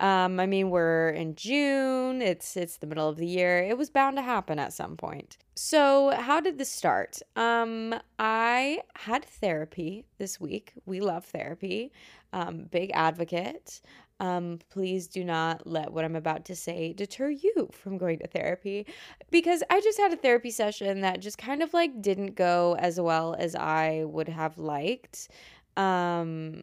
Um, 0.00 0.40
I 0.40 0.46
mean, 0.46 0.70
we're 0.70 1.10
in 1.10 1.36
June, 1.36 2.20
it's, 2.20 2.56
it's 2.56 2.78
the 2.78 2.86
middle 2.86 3.08
of 3.08 3.16
the 3.16 3.26
year. 3.26 3.58
It 3.62 3.78
was 3.78 3.90
bound 3.90 4.16
to 4.16 4.22
happen 4.22 4.58
at 4.58 4.72
some 4.72 4.96
point. 4.96 5.38
So, 5.60 6.10
how 6.10 6.40
did 6.40 6.56
this 6.56 6.70
start? 6.70 7.20
Um, 7.34 7.92
I 8.20 8.80
had 8.94 9.24
therapy 9.24 10.04
this 10.16 10.40
week. 10.40 10.72
We 10.86 11.00
love 11.00 11.24
therapy 11.24 11.90
um, 12.32 12.64
big 12.70 12.90
advocate. 12.94 13.80
Um, 14.20 14.58
please 14.68 15.06
do 15.06 15.22
not 15.22 15.64
let 15.64 15.92
what 15.92 16.04
I'm 16.04 16.16
about 16.16 16.44
to 16.46 16.56
say 16.56 16.92
deter 16.92 17.30
you 17.30 17.68
from 17.70 17.98
going 17.98 18.18
to 18.18 18.26
therapy 18.26 18.84
because 19.30 19.62
I 19.70 19.80
just 19.80 19.98
had 19.98 20.12
a 20.12 20.16
therapy 20.16 20.50
session 20.50 21.02
that 21.02 21.20
just 21.20 21.38
kind 21.38 21.62
of 21.62 21.72
like 21.72 22.02
didn't 22.02 22.34
go 22.34 22.76
as 22.80 23.00
well 23.00 23.36
as 23.38 23.54
I 23.54 24.02
would 24.06 24.28
have 24.28 24.58
liked. 24.58 25.28
Um, 25.76 26.62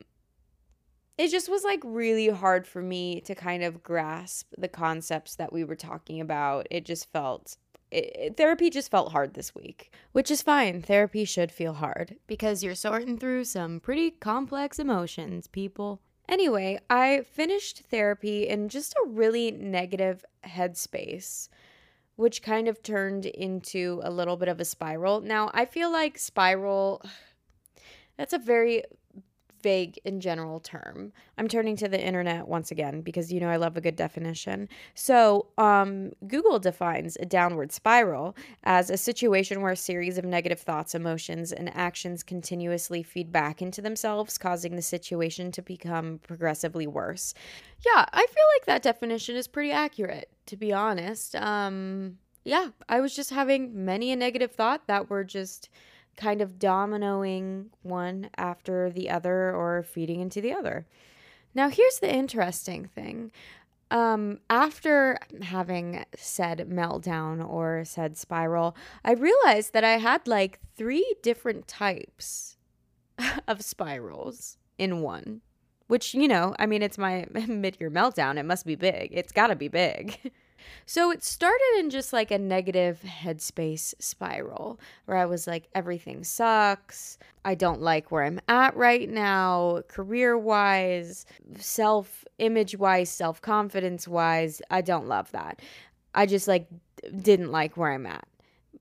it 1.18 1.30
just 1.30 1.48
was 1.48 1.64
like 1.64 1.80
really 1.86 2.28
hard 2.28 2.68
for 2.68 2.82
me 2.82 3.22
to 3.22 3.36
kind 3.36 3.64
of 3.64 3.82
grasp 3.82 4.52
the 4.58 4.68
concepts 4.68 5.36
that 5.38 5.54
we 5.54 5.64
were 5.64 5.76
talking 5.78 6.20
about. 6.20 6.68
It 6.70 6.86
just 6.86 7.10
felt 7.14 7.56
it, 7.92 8.36
therapy 8.38 8.70
just 8.70 8.92
felt 8.92 9.12
hard 9.12 9.34
this 9.34 9.54
week, 9.54 9.92
which 10.12 10.32
is 10.32 10.42
fine. 10.42 10.82
Therapy 10.82 11.26
should 11.26 11.52
feel 11.52 11.74
hard 11.74 12.18
because 12.28 12.64
you're 12.64 12.76
sorting 12.76 13.18
through 13.18 13.46
some 13.46 13.80
pretty 13.80 14.12
complex 14.12 14.80
emotions, 14.80 15.48
people. 15.48 16.02
Anyway, 16.28 16.80
I 16.90 17.22
finished 17.32 17.84
therapy 17.92 18.48
in 18.48 18.70
just 18.70 18.94
a 18.94 19.08
really 19.08 19.52
negative 19.52 20.26
headspace, 20.44 21.50
which 22.16 22.42
kind 22.42 22.68
of 22.68 22.82
turned 22.82 23.28
into 23.28 24.02
a 24.04 24.10
little 24.12 24.36
bit 24.36 24.48
of 24.48 24.60
a 24.60 24.66
spiral. 24.66 25.22
Now, 25.22 25.52
I 25.54 25.66
feel 25.66 25.92
like 25.92 26.18
spiral 26.18 27.02
that's 28.18 28.34
a 28.34 28.40
very 28.40 28.84
vague 29.66 30.00
in 30.06 30.20
general 30.20 30.60
term. 30.60 31.12
I'm 31.40 31.48
turning 31.48 31.76
to 31.78 31.88
the 31.88 32.00
internet 32.00 32.48
once 32.48 32.70
again 32.70 33.02
because 33.02 33.34
you 33.34 33.40
know 33.40 33.50
I 33.50 33.56
love 33.56 33.76
a 33.76 33.82
good 33.82 33.96
definition. 33.96 34.70
So, 34.94 35.48
um, 35.58 36.12
Google 36.28 36.60
defines 36.60 37.18
a 37.20 37.26
downward 37.26 37.72
spiral 37.72 38.36
as 38.64 38.92
a 38.92 38.96
situation 38.96 39.64
where 39.64 39.72
a 39.72 39.76
series 39.76 40.20
of 40.20 40.24
negative 40.24 40.60
thoughts, 40.60 40.94
emotions, 40.94 41.52
and 41.52 41.76
actions 41.76 42.22
continuously 42.22 43.02
feed 43.02 43.32
back 43.32 43.60
into 43.60 43.82
themselves, 43.82 44.38
causing 44.38 44.76
the 44.76 44.84
situation 44.84 45.52
to 45.54 45.64
become 45.64 46.20
progressively 46.20 46.86
worse. 46.86 47.34
Yeah, 47.84 48.06
I 48.14 48.28
feel 48.28 48.46
like 48.56 48.66
that 48.68 48.84
definition 48.84 49.36
is 49.36 49.48
pretty 49.48 49.72
accurate, 49.72 50.30
to 50.46 50.58
be 50.58 50.74
honest. 50.74 51.36
Um, 51.38 52.20
yeah, 52.44 52.70
I 52.88 53.00
was 53.00 53.16
just 53.16 53.32
having 53.32 53.84
many 53.84 54.12
a 54.12 54.16
negative 54.16 54.52
thought 54.52 54.86
that 54.86 55.10
were 55.10 55.24
just 55.24 55.70
kind 56.18 56.42
of 56.42 56.60
dominoing 56.60 57.68
one 57.82 58.30
after 58.38 58.90
the 58.90 59.10
other 59.10 59.54
or 59.54 59.84
feeding 59.84 60.20
into 60.20 60.42
the 60.42 60.54
other. 60.54 60.86
Now, 61.54 61.70
here's 61.70 62.00
the 62.00 62.14
interesting 62.14 62.86
thing. 62.86 63.32
Um, 63.92 64.40
after 64.50 65.18
having 65.44 66.04
said 66.16 66.68
meltdown 66.70 67.48
or 67.48 67.86
said 67.86 68.18
spiral, 68.18 68.76
I 69.04 69.14
realized 69.14 69.74
that 69.74 69.84
I 69.84 69.98
had 69.98 70.28
like 70.28 70.60
three 70.76 71.16
different 71.22 71.68
types 71.68 72.58
of 73.48 73.62
spirals 73.62 74.58
in 74.78 75.02
one, 75.02 75.42
which, 75.88 76.14
you 76.14 76.28
know, 76.28 76.56
I 76.60 76.66
mean, 76.66 76.82
it's 76.82 76.98
my 76.98 77.26
mid 77.48 77.78
year 77.80 77.92
meltdown. 77.92 78.38
It 78.38 78.44
must 78.44 78.66
be 78.66 78.76
big. 78.76 79.10
It's 79.12 79.32
got 79.32 79.48
to 79.48 79.56
be 79.56 79.68
big. 79.68 80.32
So 80.86 81.12
it 81.12 81.24
started 81.24 81.80
in 81.80 81.90
just 81.90 82.14
like 82.14 82.32
a 82.32 82.40
negative 82.40 83.02
headspace 83.06 83.94
spiral 84.00 84.80
where 85.06 85.18
I 85.18 85.26
was 85.26 85.48
like, 85.48 85.68
everything 85.74 86.24
sucks. 86.24 87.18
I 87.44 87.56
don't 87.56 87.82
like 87.82 88.12
where 88.12 88.24
I'm 88.24 88.40
at 88.48 88.76
right 88.76 89.10
now, 89.10 89.82
career 89.88 90.38
wise, 90.38 91.26
self 91.58 92.26
image 92.40 92.78
wise, 92.78 93.10
self 93.10 93.42
confidence 93.42 94.08
wise. 94.08 94.62
I 94.70 94.82
don't 94.82 95.08
love 95.08 95.32
that. 95.32 95.62
I 96.14 96.26
just 96.26 96.48
like 96.48 96.68
didn't 97.22 97.52
like 97.52 97.78
where 97.78 97.92
I'm 97.92 98.06
at 98.06 98.28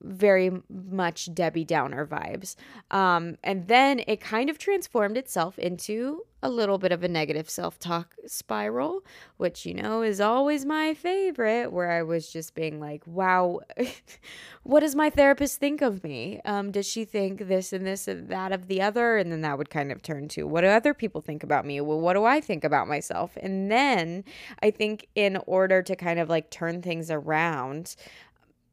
very 0.05 0.51
much 0.69 1.33
Debbie 1.35 1.65
Downer 1.65 2.07
vibes. 2.07 2.57
Um, 2.91 3.37
and 3.43 3.67
then 3.69 4.03
it 4.07 4.21
kind 4.21 4.51
of 4.51 4.59
transformed 4.59 5.17
itself 5.17 5.59
into 5.59 6.23
a 6.45 6.51
little 6.51 6.77
bit 6.77 6.93
of 6.93 7.03
a 7.03 7.09
negative 7.09 7.49
self 7.49 7.79
talk 7.79 8.15
spiral, 8.27 9.01
which, 9.39 9.65
you 9.65 9.73
know, 9.73 10.03
is 10.03 10.21
always 10.21 10.67
my 10.67 10.93
favorite, 10.93 11.73
where 11.73 11.91
I 11.91 12.03
was 12.03 12.31
just 12.31 12.55
being 12.55 12.79
like, 12.79 13.03
wow, 13.07 13.61
what 14.63 14.81
does 14.81 14.95
my 14.95 15.09
therapist 15.09 15.59
think 15.59 15.81
of 15.81 16.05
me? 16.05 16.43
Um, 16.45 16.71
does 16.71 16.87
she 16.87 17.07
think 17.07 17.49
this 17.49 17.73
and 17.73 17.87
this 17.87 18.07
and 18.07 18.29
that 18.29 18.53
of 18.53 18.69
the 18.69 18.83
other? 18.83 19.17
And 19.17 19.33
then 19.33 19.41
that 19.41 19.57
would 19.57 19.71
kind 19.71 19.91
of 19.91 20.03
turn 20.03 20.29
to, 20.29 20.47
what 20.47 20.61
do 20.61 20.67
other 20.67 20.93
people 20.93 21.23
think 21.23 21.43
about 21.43 21.65
me? 21.65 21.81
Well, 21.81 21.99
what 21.99 22.13
do 22.13 22.25
I 22.25 22.43
think 22.43 22.63
about 22.63 22.89
myself? 22.89 23.39
And 23.41 23.73
then 23.73 24.23
I 24.63 24.71
think 24.71 25.09
in 25.15 25.39
order 25.47 25.83
to 25.83 25.97
kind 25.97 26.19
of 26.19 26.29
like 26.29 26.51
turn 26.51 26.83
things 26.83 27.11
around, 27.11 27.97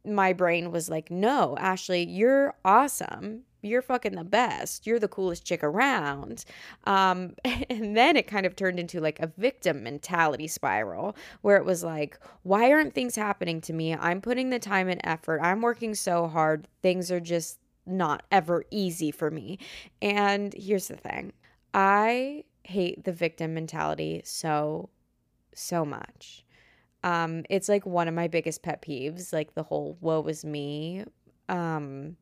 my 0.06 0.34
brain 0.34 0.72
was 0.72 0.90
like, 0.90 1.12
no, 1.12 1.56
Ashlee, 1.60 2.06
you're 2.08 2.56
awesome. 2.66 3.44
You're 3.62 3.84
fucking 3.84 4.16
the 4.16 4.24
best. 4.24 4.88
You're 4.88 5.00
the 5.00 5.08
coolest 5.08 5.46
chick 5.46 5.64
around. 5.64 6.46
Um, 6.86 7.36
and 7.70 7.96
then 7.96 8.18
it 8.18 8.28
kind 8.28 8.46
of 8.46 8.56
turned 8.56 8.80
into 8.80 9.00
like 9.00 9.20
a 9.20 9.32
victim 9.38 9.84
mentality 9.84 10.48
spiral 10.48 11.16
where 11.42 11.58
it 11.58 11.66
was 11.66 11.84
like, 11.84 12.20
why 12.44 12.72
aren't 12.72 12.96
things 12.96 13.16
happening 13.16 13.62
to 13.62 13.74
me? 13.74 13.96
I'm 13.96 14.22
putting 14.22 14.50
the 14.50 14.60
time 14.60 14.90
and 14.90 15.02
effort. 15.04 15.40
I'm 15.42 15.62
working 15.62 15.94
so 15.94 16.28
hard. 16.28 16.68
Things 16.82 17.12
are 17.12 17.20
just 17.20 17.60
not 17.86 18.24
ever 18.32 18.64
easy 18.72 19.12
for 19.12 19.30
me. 19.30 19.60
And 20.02 20.54
here's 20.54 20.88
the 20.88 20.98
thing 20.98 21.34
I 21.74 22.44
hate 22.64 23.04
the 23.04 23.14
victim 23.14 23.54
mentality 23.54 24.22
so, 24.24 24.90
so 25.54 25.86
much. 25.86 26.44
Um, 27.04 27.44
it's 27.50 27.68
like 27.70 27.86
one 27.86 28.08
of 28.08 28.14
my 28.14 28.28
biggest 28.28 28.62
pet 28.62 28.82
peeves, 28.82 29.34
like 29.34 29.56
the 29.56 29.64
whole 29.64 29.98
woe 30.02 30.24
is 30.28 30.46
me 30.46 31.04
um 31.50 32.16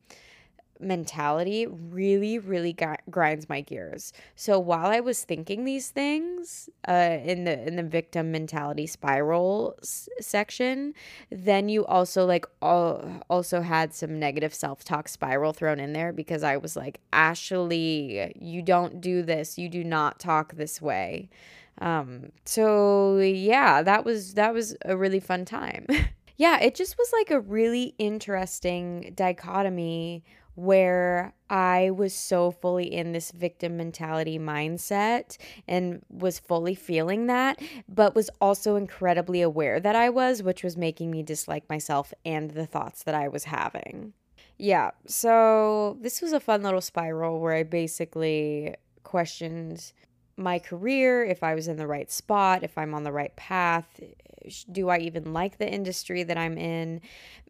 mentality 0.82 1.66
really 1.66 2.38
really 2.38 2.74
grinds 3.10 3.48
my 3.50 3.60
gears. 3.60 4.14
So 4.34 4.58
while 4.58 4.86
I 4.86 5.00
was 5.00 5.22
thinking 5.24 5.64
these 5.66 5.90
things 5.90 6.70
uh 6.88 7.18
in 7.22 7.44
the 7.44 7.66
in 7.66 7.76
the 7.76 7.82
victim 7.82 8.32
mentality 8.32 8.86
spiral 8.86 9.76
s- 9.82 10.08
section, 10.20 10.94
then 11.30 11.68
you 11.68 11.84
also 11.84 12.24
like 12.24 12.46
all, 12.62 13.04
also 13.28 13.60
had 13.60 13.92
some 13.94 14.18
negative 14.18 14.54
self-talk 14.54 15.08
spiral 15.08 15.52
thrown 15.52 15.80
in 15.80 15.92
there 15.92 16.14
because 16.14 16.42
I 16.42 16.56
was 16.56 16.76
like, 16.76 17.00
"Ashlee, 17.12 18.32
you 18.40 18.62
don't 18.62 19.02
do 19.02 19.22
this. 19.22 19.58
You 19.58 19.68
do 19.68 19.84
not 19.84 20.18
talk 20.18 20.54
this 20.54 20.80
way." 20.80 21.28
Um, 21.78 22.32
so 22.44 23.18
yeah, 23.18 23.82
that 23.82 24.04
was 24.04 24.34
that 24.34 24.52
was 24.52 24.76
a 24.84 24.96
really 24.96 25.20
fun 25.20 25.44
time. 25.44 25.86
yeah, 26.36 26.60
it 26.60 26.74
just 26.74 26.98
was 26.98 27.12
like 27.12 27.30
a 27.30 27.40
really 27.40 27.94
interesting 27.98 29.12
dichotomy 29.14 30.24
where 30.56 31.32
I 31.48 31.90
was 31.90 32.12
so 32.12 32.50
fully 32.50 32.92
in 32.92 33.12
this 33.12 33.30
victim 33.30 33.78
mentality 33.78 34.38
mindset 34.38 35.38
and 35.66 36.02
was 36.10 36.38
fully 36.38 36.74
feeling 36.74 37.28
that, 37.28 37.62
but 37.88 38.14
was 38.14 38.28
also 38.40 38.76
incredibly 38.76 39.40
aware 39.40 39.80
that 39.80 39.96
I 39.96 40.10
was, 40.10 40.42
which 40.42 40.62
was 40.62 40.76
making 40.76 41.10
me 41.10 41.22
dislike 41.22 41.68
myself 41.70 42.12
and 42.26 42.50
the 42.50 42.66
thoughts 42.66 43.04
that 43.04 43.14
I 43.14 43.28
was 43.28 43.44
having. 43.44 44.12
Yeah, 44.58 44.90
so 45.06 45.96
this 46.02 46.20
was 46.20 46.34
a 46.34 46.40
fun 46.40 46.62
little 46.62 46.82
spiral 46.82 47.40
where 47.40 47.54
I 47.54 47.62
basically 47.62 48.74
questioned 49.02 49.92
my 50.40 50.58
career, 50.58 51.24
if 51.24 51.42
I 51.42 51.54
was 51.54 51.68
in 51.68 51.76
the 51.76 51.86
right 51.86 52.10
spot, 52.10 52.62
if 52.62 52.76
I'm 52.76 52.94
on 52.94 53.04
the 53.04 53.12
right 53.12 53.34
path. 53.36 53.86
Eh, 54.02 54.50
do 54.72 54.88
I 54.88 54.98
even 54.98 55.34
like 55.34 55.58
the 55.58 55.70
industry 55.70 56.22
that 56.22 56.38
I'm 56.38 56.56
in? 56.56 57.02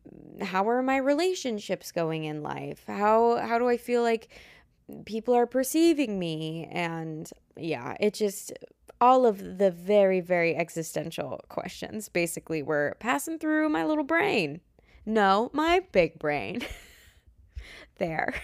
Mm, 0.08 0.42
how 0.42 0.68
are 0.68 0.82
my 0.82 0.96
relationships 0.96 1.92
going 1.92 2.24
in 2.24 2.42
life? 2.42 2.82
How 2.86 3.38
how 3.38 3.58
do 3.58 3.68
I 3.68 3.76
feel 3.76 4.02
like 4.02 4.28
people 5.04 5.34
are 5.34 5.46
perceiving 5.46 6.18
me? 6.18 6.68
And 6.70 7.30
yeah, 7.56 7.96
it 8.00 8.14
just 8.14 8.52
all 9.00 9.24
of 9.24 9.58
the 9.58 9.70
very 9.70 10.20
very 10.20 10.56
existential 10.56 11.40
questions 11.48 12.08
basically 12.08 12.62
were 12.62 12.96
passing 12.98 13.38
through 13.38 13.68
my 13.68 13.84
little 13.84 14.04
brain. 14.04 14.60
No, 15.06 15.50
my 15.52 15.82
big 15.92 16.18
brain. 16.18 16.62
there. 17.98 18.34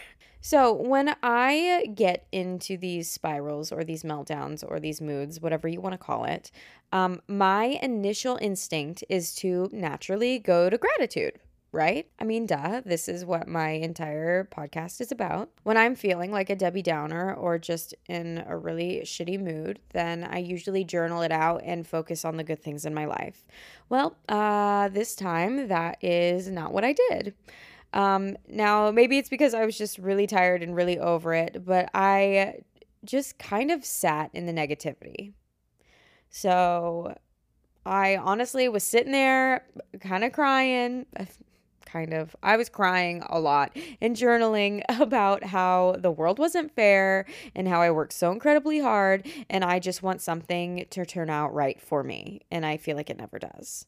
So, 0.46 0.72
when 0.72 1.16
I 1.24 1.87
get 1.92 2.28
into 2.30 2.76
these 2.76 3.11
spirals 3.11 3.72
or 3.72 3.82
these 3.82 4.04
meltdowns 4.04 4.62
or 4.64 4.78
these 4.78 5.00
moods, 5.00 5.40
whatever 5.40 5.66
you 5.66 5.80
want 5.80 5.94
to 5.94 5.98
call 5.98 6.24
it, 6.24 6.52
um, 6.92 7.20
my 7.26 7.80
initial 7.82 8.38
instinct 8.40 9.02
is 9.09 9.35
to 9.38 9.68
naturally 9.72 10.38
go 10.38 10.70
to 10.70 10.78
gratitude, 10.78 11.40
right? 11.72 12.09
I 12.20 12.22
mean, 12.22 12.46
duh, 12.46 12.80
this 12.85 13.09
is 13.09 13.24
what 13.24 13.48
my 13.48 13.70
entire 13.70 14.44
podcast 14.44 15.00
is 15.00 15.11
about. 15.11 15.50
When 15.64 15.76
I'm 15.76 15.96
feeling 15.96 16.30
like 16.30 16.48
a 16.48 16.54
Debbie 16.54 16.80
Downer 16.80 17.35
or 17.35 17.59
just 17.59 17.96
in 18.09 18.44
a 18.46 18.56
really 18.56 19.00
shitty 19.02 19.40
mood, 19.40 19.80
then 19.94 20.22
I 20.22 20.38
usually 20.38 20.85
journal 20.85 21.22
it 21.22 21.32
out 21.32 21.62
and 21.64 21.85
focus 21.85 22.24
on 22.24 22.37
the 22.37 22.44
good 22.44 22.62
things 22.62 22.87
in 22.87 22.94
my 22.94 23.06
life. 23.06 23.44
Well, 23.88 24.16
uh, 24.28 24.90
this 24.90 25.16
time 25.16 25.66
that 25.66 25.98
is 26.04 26.48
not 26.48 26.72
what 26.72 26.85
I 26.85 26.92
did. 26.92 27.35
Um, 27.96 28.37
now, 28.46 28.90
maybe 28.90 29.16
it's 29.16 29.30
because 29.30 29.54
I 29.54 29.64
was 29.64 29.78
just 29.78 29.96
really 29.96 30.26
tired 30.26 30.62
and 30.62 30.76
really 30.76 30.98
over 30.98 31.32
it, 31.32 31.64
but 31.64 31.88
I 31.94 32.56
just 33.06 33.38
kind 33.38 33.70
of 33.70 33.87
sat 33.87 34.28
in 34.35 34.44
the 34.44 34.52
negativity. 34.52 35.32
So 36.28 37.16
I 37.87 38.18
honestly 38.18 38.68
was 38.68 38.85
sitting 38.85 39.12
there 39.12 39.64
kind 40.00 40.24
of 40.24 40.32
crying, 40.32 41.06
kind 41.87 42.12
of. 42.12 42.37
I 42.42 42.59
was 42.59 42.68
crying 42.68 43.22
a 43.30 43.40
lot 43.40 43.74
and 44.02 44.14
journaling 44.14 44.82
about 45.00 45.44
how 45.44 45.96
the 45.98 46.11
world 46.11 46.38
wasn't 46.38 46.74
fair 46.74 47.24
and 47.54 47.66
how 47.66 47.80
I 47.80 47.90
worked 47.90 48.12
so 48.12 48.30
incredibly 48.30 48.78
hard 48.78 49.26
and 49.48 49.64
I 49.64 49.78
just 49.78 50.02
want 50.02 50.20
something 50.20 50.85
to 50.90 51.06
turn 51.06 51.30
out 51.30 51.54
right 51.54 51.80
for 51.80 52.02
me. 52.02 52.42
And 52.50 52.66
I 52.66 52.76
feel 52.76 52.94
like 52.94 53.09
it 53.09 53.16
never 53.16 53.38
does. 53.38 53.87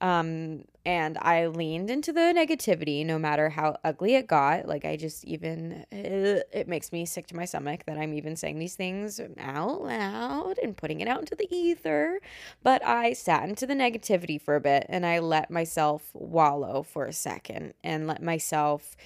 Um, 0.00 0.64
and 0.86 1.18
I 1.18 1.46
leaned 1.46 1.90
into 1.90 2.12
the 2.12 2.32
negativity 2.34 3.04
no 3.04 3.18
matter 3.18 3.50
how 3.50 3.76
ugly 3.84 4.14
it 4.14 4.26
got. 4.26 4.66
Like, 4.66 4.86
I 4.86 4.96
just 4.96 5.24
even, 5.24 5.84
uh, 5.92 6.40
it 6.52 6.68
makes 6.68 6.90
me 6.90 7.04
sick 7.04 7.26
to 7.28 7.36
my 7.36 7.44
stomach 7.44 7.84
that 7.86 7.98
I'm 7.98 8.14
even 8.14 8.34
saying 8.34 8.58
these 8.58 8.76
things 8.76 9.20
out 9.38 9.82
loud 9.82 10.58
and 10.62 10.76
putting 10.76 11.00
it 11.00 11.08
out 11.08 11.20
into 11.20 11.34
the 11.34 11.54
ether. 11.54 12.20
But 12.62 12.84
I 12.84 13.12
sat 13.12 13.48
into 13.48 13.66
the 13.66 13.74
negativity 13.74 14.40
for 14.40 14.56
a 14.56 14.60
bit 14.60 14.86
and 14.88 15.04
I 15.04 15.18
let 15.18 15.50
myself 15.50 16.10
wallow 16.14 16.82
for 16.82 17.04
a 17.04 17.12
second 17.12 17.74
and 17.84 18.06
let 18.06 18.22
myself 18.22 18.96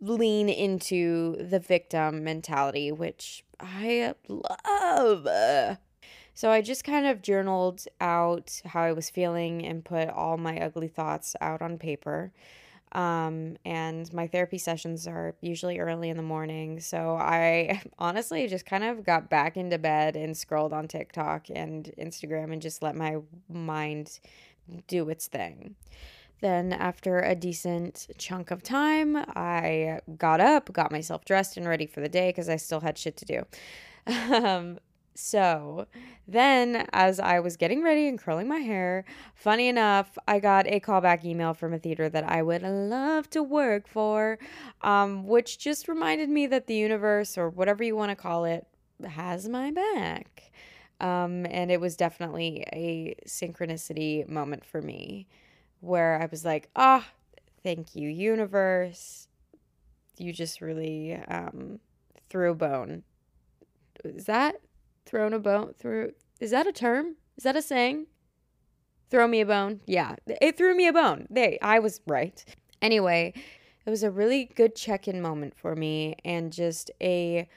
lean 0.00 0.48
into 0.48 1.36
the 1.36 1.58
victim 1.58 2.24
mentality, 2.24 2.90
which 2.90 3.44
I 3.60 4.14
love. 4.28 5.78
So 6.38 6.52
I 6.52 6.60
just 6.60 6.84
kind 6.84 7.04
of 7.04 7.20
journaled 7.20 7.84
out 8.00 8.62
how 8.64 8.82
I 8.82 8.92
was 8.92 9.10
feeling 9.10 9.66
and 9.66 9.84
put 9.84 10.08
all 10.08 10.36
my 10.36 10.60
ugly 10.60 10.86
thoughts 10.86 11.34
out 11.40 11.62
on 11.62 11.78
paper. 11.78 12.30
Um, 12.92 13.56
and 13.64 14.12
my 14.12 14.28
therapy 14.28 14.56
sessions 14.56 15.08
are 15.08 15.34
usually 15.40 15.80
early 15.80 16.10
in 16.10 16.16
the 16.16 16.22
morning. 16.22 16.78
So 16.78 17.16
I 17.16 17.82
honestly 17.98 18.46
just 18.46 18.66
kind 18.66 18.84
of 18.84 19.04
got 19.04 19.28
back 19.28 19.56
into 19.56 19.78
bed 19.78 20.14
and 20.14 20.36
scrolled 20.36 20.72
on 20.72 20.86
TikTok 20.86 21.46
and 21.52 21.92
Instagram 21.98 22.52
and 22.52 22.62
just 22.62 22.84
let 22.84 22.94
my 22.94 23.16
mind 23.48 24.20
do 24.86 25.08
its 25.08 25.26
thing. 25.26 25.74
Then, 26.40 26.72
after 26.72 27.18
a 27.18 27.34
decent 27.34 28.06
chunk 28.16 28.52
of 28.52 28.62
time, 28.62 29.16
I 29.16 29.98
got 30.16 30.40
up, 30.40 30.72
got 30.72 30.92
myself 30.92 31.24
dressed 31.24 31.56
and 31.56 31.66
ready 31.66 31.86
for 31.86 32.00
the 32.00 32.08
day 32.08 32.28
because 32.28 32.48
I 32.48 32.58
still 32.58 32.78
had 32.78 32.96
shit 32.96 33.16
to 33.16 33.24
do. 33.24 33.42
Um, 34.32 34.78
so 35.14 35.86
then, 36.26 36.86
as 36.92 37.18
I 37.18 37.40
was 37.40 37.56
getting 37.56 37.82
ready 37.82 38.06
and 38.06 38.18
curling 38.18 38.48
my 38.48 38.58
hair, 38.58 39.04
funny 39.34 39.68
enough, 39.68 40.16
I 40.28 40.38
got 40.38 40.66
a 40.66 40.78
callback 40.78 41.24
email 41.24 41.54
from 41.54 41.72
a 41.72 41.78
theater 41.78 42.08
that 42.08 42.24
I 42.24 42.42
would 42.42 42.62
love 42.62 43.28
to 43.30 43.42
work 43.42 43.88
for, 43.88 44.38
um, 44.82 45.26
which 45.26 45.58
just 45.58 45.88
reminded 45.88 46.28
me 46.28 46.46
that 46.46 46.66
the 46.66 46.74
universe, 46.74 47.36
or 47.36 47.50
whatever 47.50 47.82
you 47.82 47.96
want 47.96 48.10
to 48.10 48.16
call 48.16 48.44
it, 48.44 48.66
has 49.04 49.48
my 49.48 49.70
back. 49.70 50.52
Um, 51.00 51.46
and 51.50 51.70
it 51.70 51.80
was 51.80 51.96
definitely 51.96 52.64
a 52.72 53.14
synchronicity 53.26 54.28
moment 54.28 54.64
for 54.64 54.82
me 54.82 55.26
where 55.80 56.20
I 56.20 56.26
was 56.26 56.44
like, 56.44 56.68
ah, 56.74 57.04
oh, 57.06 57.40
thank 57.62 57.94
you, 57.94 58.08
universe. 58.08 59.28
You 60.16 60.32
just 60.32 60.60
really 60.60 61.14
um, 61.14 61.78
threw 62.28 62.50
a 62.50 62.54
bone. 62.54 63.04
Is 64.04 64.24
that 64.26 64.56
thrown 65.08 65.32
a 65.32 65.38
bone 65.38 65.74
through 65.78 66.12
is 66.40 66.52
that 66.52 66.66
a 66.68 66.72
term? 66.72 67.16
Is 67.36 67.44
that 67.44 67.56
a 67.56 67.62
saying? 67.62 68.06
Throw 69.10 69.26
me 69.26 69.40
a 69.40 69.46
bone? 69.46 69.80
Yeah 69.86 70.16
it 70.26 70.56
threw 70.56 70.76
me 70.76 70.86
a 70.86 70.92
bone. 70.92 71.26
They 71.30 71.58
i 71.62 71.78
was 71.78 72.00
right. 72.06 72.44
Anyway 72.80 73.34
it 73.88 73.90
was 73.90 74.02
a 74.02 74.10
really 74.10 74.44
good 74.54 74.76
check-in 74.76 75.22
moment 75.22 75.56
for 75.56 75.74
me 75.74 76.14
and 76.22 76.52
just 76.52 76.90
a 77.00 77.48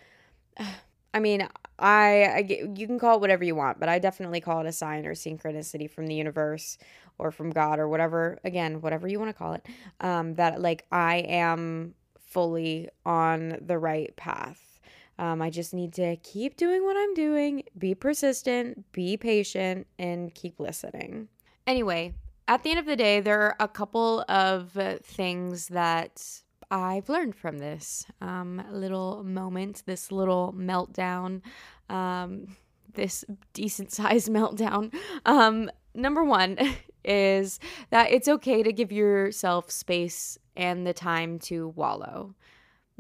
i 1.14 1.20
mean 1.20 1.46
I, 1.78 2.32
I 2.36 2.42
get 2.44 2.78
you 2.78 2.88
can 2.88 2.98
call 3.00 3.18
it 3.18 3.22
whatever 3.22 3.44
you 3.44 3.54
want 3.54 3.82
but 3.82 3.90
i 3.90 4.00
definitely 4.00 4.40
call 4.40 4.62
it 4.62 4.68
a 4.68 4.72
sign 4.72 5.06
or 5.06 5.14
synchronicity 5.14 5.92
from 5.92 6.08
the 6.08 6.16
universe 6.16 6.78
or 7.18 7.32
from 7.32 7.50
god 7.50 7.80
or 7.80 7.90
whatever 7.90 8.40
again 8.46 8.80
whatever 8.80 9.10
you 9.10 9.20
want 9.20 9.30
to 9.30 9.34
call 9.34 9.54
it 9.54 9.66
um 10.00 10.36
that 10.36 10.62
like 10.62 10.86
i 10.90 11.18
am 11.18 11.96
fully 12.18 12.88
on 13.06 13.58
the 13.60 13.78
right 13.78 14.16
path 14.16 14.71
um, 15.22 15.40
I 15.40 15.52
just 15.52 15.72
need 15.72 15.94
to 15.94 16.16
keep 16.18 16.58
doing 16.58 16.84
what 16.84 16.98
I'm 16.98 17.14
doing, 17.14 17.62
be 17.78 17.94
persistent, 17.94 18.92
be 18.92 19.18
patient, 19.18 19.86
and 20.00 20.34
keep 20.34 20.60
listening. 20.60 21.28
Anyway, 21.68 22.16
at 22.48 22.64
the 22.64 22.72
end 22.72 22.80
of 22.80 22.88
the 22.88 22.96
day, 22.96 23.20
there 23.20 23.40
are 23.40 23.56
a 23.60 23.68
couple 23.68 24.26
of 24.28 24.72
things 25.04 25.68
that 25.68 26.42
I've 26.72 27.08
learned 27.08 27.36
from 27.36 27.60
this 27.60 28.08
um, 28.20 28.64
little 28.72 29.24
moment, 29.24 29.84
this 29.86 30.12
little 30.12 30.56
meltdown, 30.58 31.42
um, 31.88 32.58
this 32.96 33.24
decent 33.54 33.92
sized 33.92 34.28
meltdown. 34.32 34.92
Um, 35.28 35.70
number 35.94 36.24
one 36.24 36.58
is 37.06 37.60
that 37.92 38.12
it's 38.12 38.28
okay 38.28 38.64
to 38.64 38.74
give 38.74 38.92
yourself 38.92 39.70
space 39.70 40.40
and 40.56 40.88
the 40.88 40.94
time 40.94 41.38
to 41.40 41.68
wallow. 41.70 42.34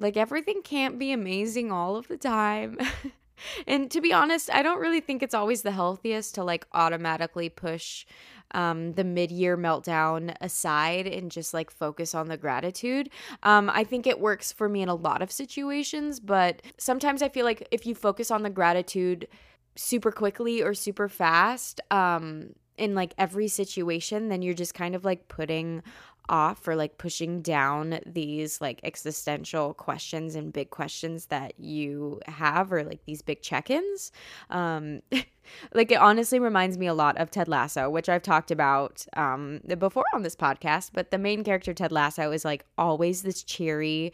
Like 0.01 0.17
everything 0.17 0.61
can't 0.63 0.97
be 0.97 1.11
amazing 1.11 1.71
all 1.71 1.95
of 1.95 2.07
the 2.07 2.17
time. 2.17 2.77
and 3.67 3.89
to 3.91 4.01
be 4.01 4.11
honest, 4.13 4.49
I 4.51 4.63
don't 4.63 4.79
really 4.79 4.99
think 4.99 5.23
it's 5.23 5.33
always 5.33 5.61
the 5.61 5.71
healthiest 5.71 6.35
to 6.35 6.43
like 6.43 6.65
automatically 6.73 7.49
push 7.49 8.05
um, 8.53 8.93
the 8.93 9.03
mid 9.03 9.31
year 9.31 9.57
meltdown 9.57 10.35
aside 10.41 11.07
and 11.07 11.31
just 11.31 11.53
like 11.53 11.71
focus 11.71 12.13
on 12.13 12.27
the 12.27 12.37
gratitude. 12.37 13.09
Um, 13.43 13.69
I 13.73 13.83
think 13.83 14.07
it 14.07 14.19
works 14.19 14.51
for 14.51 14.67
me 14.67 14.81
in 14.81 14.89
a 14.89 14.95
lot 14.95 15.21
of 15.21 15.31
situations, 15.31 16.19
but 16.19 16.61
sometimes 16.77 17.21
I 17.21 17.29
feel 17.29 17.45
like 17.45 17.67
if 17.71 17.85
you 17.85 17.95
focus 17.95 18.31
on 18.31 18.43
the 18.43 18.49
gratitude 18.49 19.27
super 19.75 20.11
quickly 20.11 20.61
or 20.61 20.73
super 20.73 21.07
fast, 21.07 21.79
um, 21.91 22.49
in 22.77 22.95
like 22.95 23.13
every 23.19 23.47
situation, 23.47 24.29
then 24.29 24.41
you're 24.41 24.55
just 24.55 24.73
kind 24.73 24.95
of 24.95 25.05
like 25.05 25.27
putting 25.27 25.83
off 26.29 26.59
for 26.59 26.75
like 26.75 26.97
pushing 26.97 27.41
down 27.41 27.99
these 28.05 28.61
like 28.61 28.79
existential 28.83 29.73
questions 29.73 30.35
and 30.35 30.53
big 30.53 30.69
questions 30.69 31.27
that 31.27 31.53
you 31.59 32.19
have 32.25 32.71
or 32.71 32.83
like 32.83 33.03
these 33.05 33.21
big 33.21 33.41
check-ins. 33.41 34.11
Um 34.49 35.01
like 35.73 35.91
it 35.91 35.99
honestly 35.99 36.39
reminds 36.39 36.77
me 36.77 36.87
a 36.87 36.93
lot 36.93 37.17
of 37.17 37.31
Ted 37.31 37.47
Lasso 37.47 37.89
which 37.89 38.07
I've 38.09 38.21
talked 38.21 38.51
about 38.51 39.05
um 39.17 39.61
before 39.77 40.05
on 40.13 40.21
this 40.21 40.35
podcast 40.35 40.91
but 40.93 41.11
the 41.11 41.17
main 41.17 41.43
character 41.43 41.73
Ted 41.73 41.91
Lasso 41.91 42.31
is 42.31 42.45
like 42.45 42.65
always 42.77 43.23
this 43.23 43.43
cheery 43.43 44.13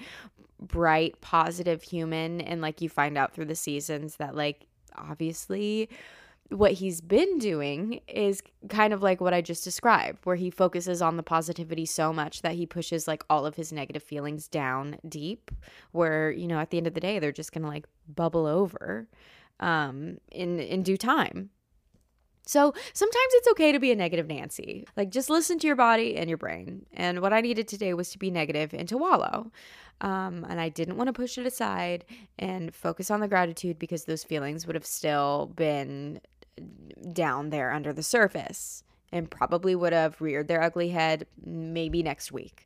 bright 0.60 1.20
positive 1.22 1.84
human 1.84 2.42
and 2.42 2.62
like 2.62 2.82
you 2.82 2.90
find 2.90 3.18
out 3.18 3.34
through 3.34 3.46
the 3.46 3.56
seasons 3.56 4.16
that 4.16 4.36
like 4.36 4.66
obviously 4.96 5.90
what 6.50 6.74
he's 6.74 7.02
been 7.02 7.38
doing 7.40 8.02
is 8.08 8.42
kind 8.70 8.94
of 8.94 9.02
like 9.02 9.20
what 9.20 9.34
I 9.34 9.42
just 9.42 9.64
described, 9.64 10.26
where 10.26 10.36
he 10.36 10.50
focuses 10.50 11.02
on 11.02 11.18
the 11.18 11.24
positivity 11.24 11.86
so 11.86 12.14
much 12.14 12.42
that 12.42 12.54
he 12.54 12.66
pushes 12.66 13.08
like 13.08 13.24
all 13.30 13.46
of 13.46 13.56
his 13.56 13.74
negative 13.74 14.04
feelings 14.04 14.48
down 14.48 14.98
deep, 15.08 15.52
where, 15.92 16.32
you 16.32 16.48
know, 16.48 16.60
at 16.60 16.70
the 16.70 16.78
end 16.78 16.88
of 16.88 16.94
the 16.94 17.00
day, 17.00 17.20
they're 17.20 17.32
just 17.32 17.52
gonna 17.52 17.68
like 17.68 17.86
bubble 18.08 18.46
over 18.46 19.08
um, 19.60 20.18
in 20.32 20.60
in 20.60 20.84
due 20.84 20.98
time. 20.98 21.50
So 22.46 22.74
sometimes 22.94 23.34
it's 23.34 23.48
okay 23.50 23.74
to 23.74 23.80
be 23.80 23.92
a 23.92 23.96
negative 23.96 24.28
Nancy. 24.28 24.88
Like 24.96 25.12
just 25.12 25.30
listen 25.30 25.60
to 25.60 25.68
your 25.68 25.76
body 25.76 26.16
and 26.16 26.30
your 26.30 26.38
brain. 26.38 26.86
And 26.94 27.22
what 27.22 27.34
I 27.34 27.42
needed 27.42 27.68
today 27.68 27.94
was 27.94 28.10
to 28.12 28.18
be 28.18 28.32
negative 28.32 28.74
and 28.74 28.88
to 28.88 28.98
wallow. 28.98 29.52
Um, 30.00 30.46
and 30.48 30.62
I 30.62 30.70
didn't 30.70 30.96
want 30.96 31.08
to 31.08 31.14
push 31.14 31.38
it 31.38 31.46
aside 31.46 32.06
and 32.40 32.74
focus 32.74 33.12
on 33.12 33.20
the 33.20 33.28
gratitude 33.28 33.80
because 33.80 34.06
those 34.06 34.24
feelings 34.24 34.66
would 34.66 34.76
have 34.76 34.86
still 34.86 35.52
been 35.56 36.22
down 37.14 37.50
there 37.50 37.72
under 37.72 37.94
the 37.94 38.04
surface 38.04 38.84
and 39.12 39.32
probably 39.32 39.76
would 39.76 39.94
have 39.94 40.20
reared 40.22 40.48
their 40.48 40.62
ugly 40.62 40.90
head 40.90 41.26
maybe 41.44 42.04
next 42.04 42.32
week. 42.32 42.66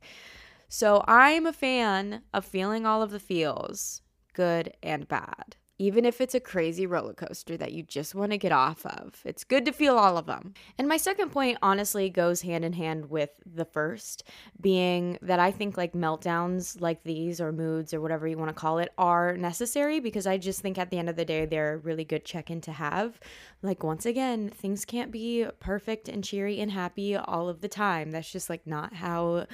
So 0.68 1.04
I'm 1.06 1.46
a 1.46 1.52
fan 1.52 2.22
of 2.32 2.44
feeling 2.44 2.86
all 2.86 3.02
of 3.02 3.10
the 3.10 3.20
feels, 3.20 4.02
good 4.32 4.72
and 4.82 5.06
bad 5.06 5.56
even 5.82 6.04
if 6.04 6.20
it's 6.20 6.34
a 6.34 6.40
crazy 6.40 6.86
roller 6.86 7.12
coaster 7.12 7.56
that 7.56 7.72
you 7.72 7.82
just 7.82 8.14
want 8.14 8.30
to 8.30 8.38
get 8.38 8.52
off 8.52 8.86
of. 8.86 9.20
It's 9.24 9.42
good 9.42 9.64
to 9.64 9.72
feel 9.72 9.98
all 9.98 10.16
of 10.16 10.26
them. 10.26 10.54
And 10.78 10.86
my 10.86 10.96
second 10.96 11.30
point 11.30 11.58
honestly 11.60 12.08
goes 12.08 12.42
hand 12.42 12.64
in 12.64 12.72
hand 12.74 13.10
with 13.10 13.30
the 13.44 13.64
first, 13.64 14.22
being 14.60 15.18
that 15.22 15.40
I 15.40 15.50
think 15.50 15.76
like 15.76 15.92
meltdowns 15.92 16.80
like 16.80 17.02
these 17.02 17.40
or 17.40 17.50
moods 17.50 17.92
or 17.92 18.00
whatever 18.00 18.28
you 18.28 18.38
want 18.38 18.50
to 18.50 18.54
call 18.54 18.78
it 18.78 18.92
are 18.96 19.36
necessary 19.36 19.98
because 19.98 20.24
I 20.24 20.38
just 20.38 20.60
think 20.60 20.78
at 20.78 20.90
the 20.90 20.98
end 20.98 21.08
of 21.08 21.16
the 21.16 21.24
day 21.24 21.46
they're 21.46 21.74
a 21.74 21.78
really 21.78 22.04
good 22.04 22.24
check 22.24 22.48
in 22.48 22.60
to 22.60 22.72
have. 22.72 23.18
Like, 23.64 23.84
once 23.84 24.06
again, 24.06 24.50
things 24.50 24.84
can't 24.84 25.12
be 25.12 25.46
perfect 25.60 26.08
and 26.08 26.24
cheery 26.24 26.58
and 26.58 26.72
happy 26.72 27.14
all 27.14 27.48
of 27.48 27.60
the 27.60 27.68
time. 27.68 28.10
That's 28.10 28.30
just 28.30 28.50
like 28.50 28.66
not 28.66 28.92
how 28.94 29.46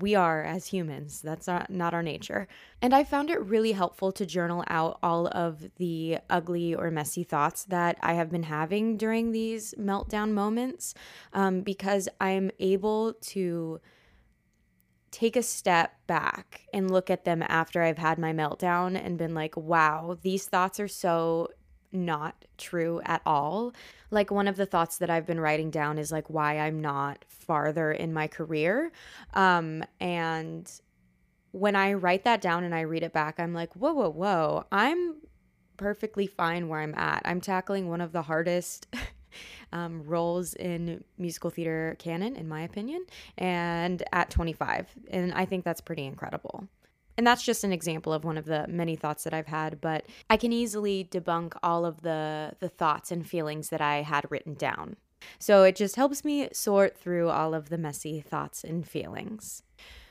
we 0.00 0.16
are 0.16 0.42
as 0.42 0.66
humans. 0.66 1.20
That's 1.20 1.46
not, 1.46 1.70
not 1.70 1.94
our 1.94 2.02
nature. 2.02 2.48
And 2.80 2.92
I 2.92 3.04
found 3.04 3.30
it 3.30 3.40
really 3.40 3.72
helpful 3.72 4.10
to 4.12 4.26
journal 4.26 4.64
out 4.66 4.98
all 5.00 5.28
of 5.28 5.70
the 5.76 6.18
ugly 6.28 6.74
or 6.74 6.90
messy 6.90 7.22
thoughts 7.22 7.64
that 7.66 7.98
I 8.02 8.14
have 8.14 8.30
been 8.30 8.44
having 8.44 8.96
during 8.96 9.30
these 9.30 9.74
meltdown 9.78 10.32
moments 10.32 10.94
um, 11.32 11.60
because 11.60 12.08
I'm 12.20 12.50
able 12.58 13.12
to 13.12 13.80
take 15.12 15.36
a 15.36 15.42
step 15.42 15.94
back 16.06 16.62
and 16.72 16.90
look 16.90 17.10
at 17.10 17.24
them 17.24 17.44
after 17.46 17.82
I've 17.82 17.98
had 17.98 18.18
my 18.18 18.32
meltdown 18.32 19.00
and 19.00 19.18
been 19.18 19.34
like, 19.34 19.56
wow, 19.56 20.16
these 20.22 20.46
thoughts 20.46 20.80
are 20.80 20.88
so 20.88 21.48
not 21.92 22.44
true 22.58 23.00
at 23.04 23.22
all. 23.26 23.72
Like, 24.10 24.30
one 24.30 24.48
of 24.48 24.56
the 24.56 24.66
thoughts 24.66 24.98
that 24.98 25.10
I've 25.10 25.26
been 25.26 25.40
writing 25.40 25.70
down 25.70 25.98
is 25.98 26.12
like 26.12 26.28
why 26.28 26.58
I'm 26.58 26.80
not 26.80 27.24
farther 27.28 27.92
in 27.92 28.12
my 28.12 28.26
career. 28.26 28.92
Um, 29.34 29.84
and 30.00 30.70
when 31.52 31.76
I 31.76 31.92
write 31.92 32.24
that 32.24 32.40
down 32.40 32.64
and 32.64 32.74
I 32.74 32.80
read 32.82 33.02
it 33.02 33.12
back, 33.12 33.38
I'm 33.38 33.54
like, 33.54 33.74
whoa, 33.74 33.92
whoa, 33.92 34.10
whoa, 34.10 34.64
I'm 34.72 35.16
perfectly 35.76 36.26
fine 36.26 36.68
where 36.68 36.80
I'm 36.80 36.94
at. 36.94 37.22
I'm 37.24 37.40
tackling 37.40 37.88
one 37.88 38.00
of 38.00 38.12
the 38.12 38.22
hardest. 38.22 38.86
Um, 39.72 40.02
roles 40.04 40.52
in 40.52 41.02
musical 41.16 41.48
theater 41.48 41.96
canon, 41.98 42.36
in 42.36 42.46
my 42.46 42.60
opinion, 42.60 43.06
and 43.38 44.02
at 44.12 44.28
25. 44.28 44.86
And 45.08 45.32
I 45.32 45.46
think 45.46 45.64
that's 45.64 45.80
pretty 45.80 46.04
incredible. 46.04 46.68
And 47.16 47.26
that's 47.26 47.42
just 47.42 47.64
an 47.64 47.72
example 47.72 48.12
of 48.12 48.24
one 48.24 48.38
of 48.38 48.46
the 48.46 48.66
many 48.68 48.96
thoughts 48.96 49.24
that 49.24 49.34
I've 49.34 49.46
had, 49.46 49.80
but 49.80 50.06
I 50.30 50.36
can 50.36 50.52
easily 50.52 51.06
debunk 51.10 51.54
all 51.62 51.84
of 51.84 52.02
the 52.02 52.54
the 52.60 52.68
thoughts 52.68 53.10
and 53.10 53.26
feelings 53.26 53.68
that 53.68 53.80
I 53.80 54.02
had 54.02 54.30
written 54.30 54.54
down. 54.54 54.96
So 55.38 55.62
it 55.62 55.76
just 55.76 55.96
helps 55.96 56.24
me 56.24 56.48
sort 56.52 56.96
through 56.96 57.28
all 57.28 57.54
of 57.54 57.68
the 57.68 57.78
messy 57.78 58.20
thoughts 58.20 58.64
and 58.64 58.86
feelings. 58.86 59.62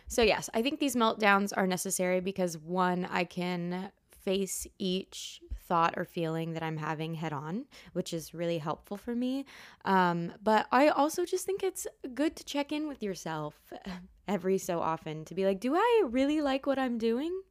So 0.08 0.22
yes, 0.22 0.50
I 0.54 0.62
think 0.62 0.80
these 0.80 0.96
meltdowns 0.96 1.54
are 1.56 1.68
necessary 1.68 2.20
because 2.20 2.58
one, 2.58 3.08
I 3.10 3.24
can 3.24 3.92
face 4.24 4.68
each 4.78 5.42
thought 5.68 5.94
or 5.98 6.06
feeling 6.06 6.54
that 6.54 6.64
I'm 6.64 6.78
having 6.78 7.16
head 7.16 7.34
on, 7.34 7.66
which 7.94 8.14
is 8.14 8.34
really 8.34 8.58
helpful 8.58 8.98
for 8.98 9.16
me. 9.16 9.46
Um, 9.86 10.34
but 10.44 10.68
I 10.72 10.90
also 10.90 11.26
just 11.26 11.46
think 11.46 11.64
it's 11.64 11.88
good 12.14 12.36
to 12.36 12.44
check 12.44 12.72
in 12.72 12.88
with 12.88 13.02
yourself 13.02 13.56
every 14.32 14.58
so 14.58 14.80
often 14.80 15.26
to 15.26 15.36
be 15.36 15.46
like, 15.46 15.60
do 15.60 15.76
I 15.76 16.04
really 16.10 16.42
like 16.42 16.66
what 16.66 16.80
I'm 16.80 16.98
doing? 16.98 17.42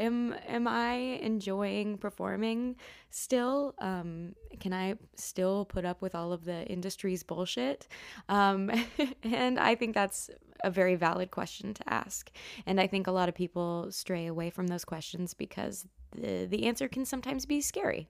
am 0.00 0.34
am 0.48 0.66
I 0.66 0.94
enjoying 1.22 1.98
performing 1.98 2.76
still? 3.10 3.74
Um, 3.78 4.34
can 4.58 4.72
I 4.72 4.94
still 5.14 5.64
put 5.64 5.84
up 5.84 6.02
with 6.02 6.14
all 6.14 6.32
of 6.32 6.44
the 6.44 6.66
industry's 6.66 7.22
bullshit? 7.22 7.86
Um, 8.28 8.70
and 9.22 9.60
I 9.60 9.74
think 9.74 9.94
that's 9.94 10.30
a 10.64 10.70
very 10.70 10.96
valid 10.96 11.30
question 11.30 11.74
to 11.74 11.92
ask. 11.92 12.30
And 12.66 12.80
I 12.80 12.86
think 12.86 13.06
a 13.06 13.12
lot 13.12 13.28
of 13.28 13.34
people 13.34 13.90
stray 13.90 14.26
away 14.26 14.50
from 14.50 14.66
those 14.66 14.84
questions 14.84 15.34
because 15.34 15.86
the 16.16 16.46
the 16.46 16.66
answer 16.66 16.88
can 16.88 17.04
sometimes 17.04 17.46
be 17.46 17.60
scary. 17.60 18.08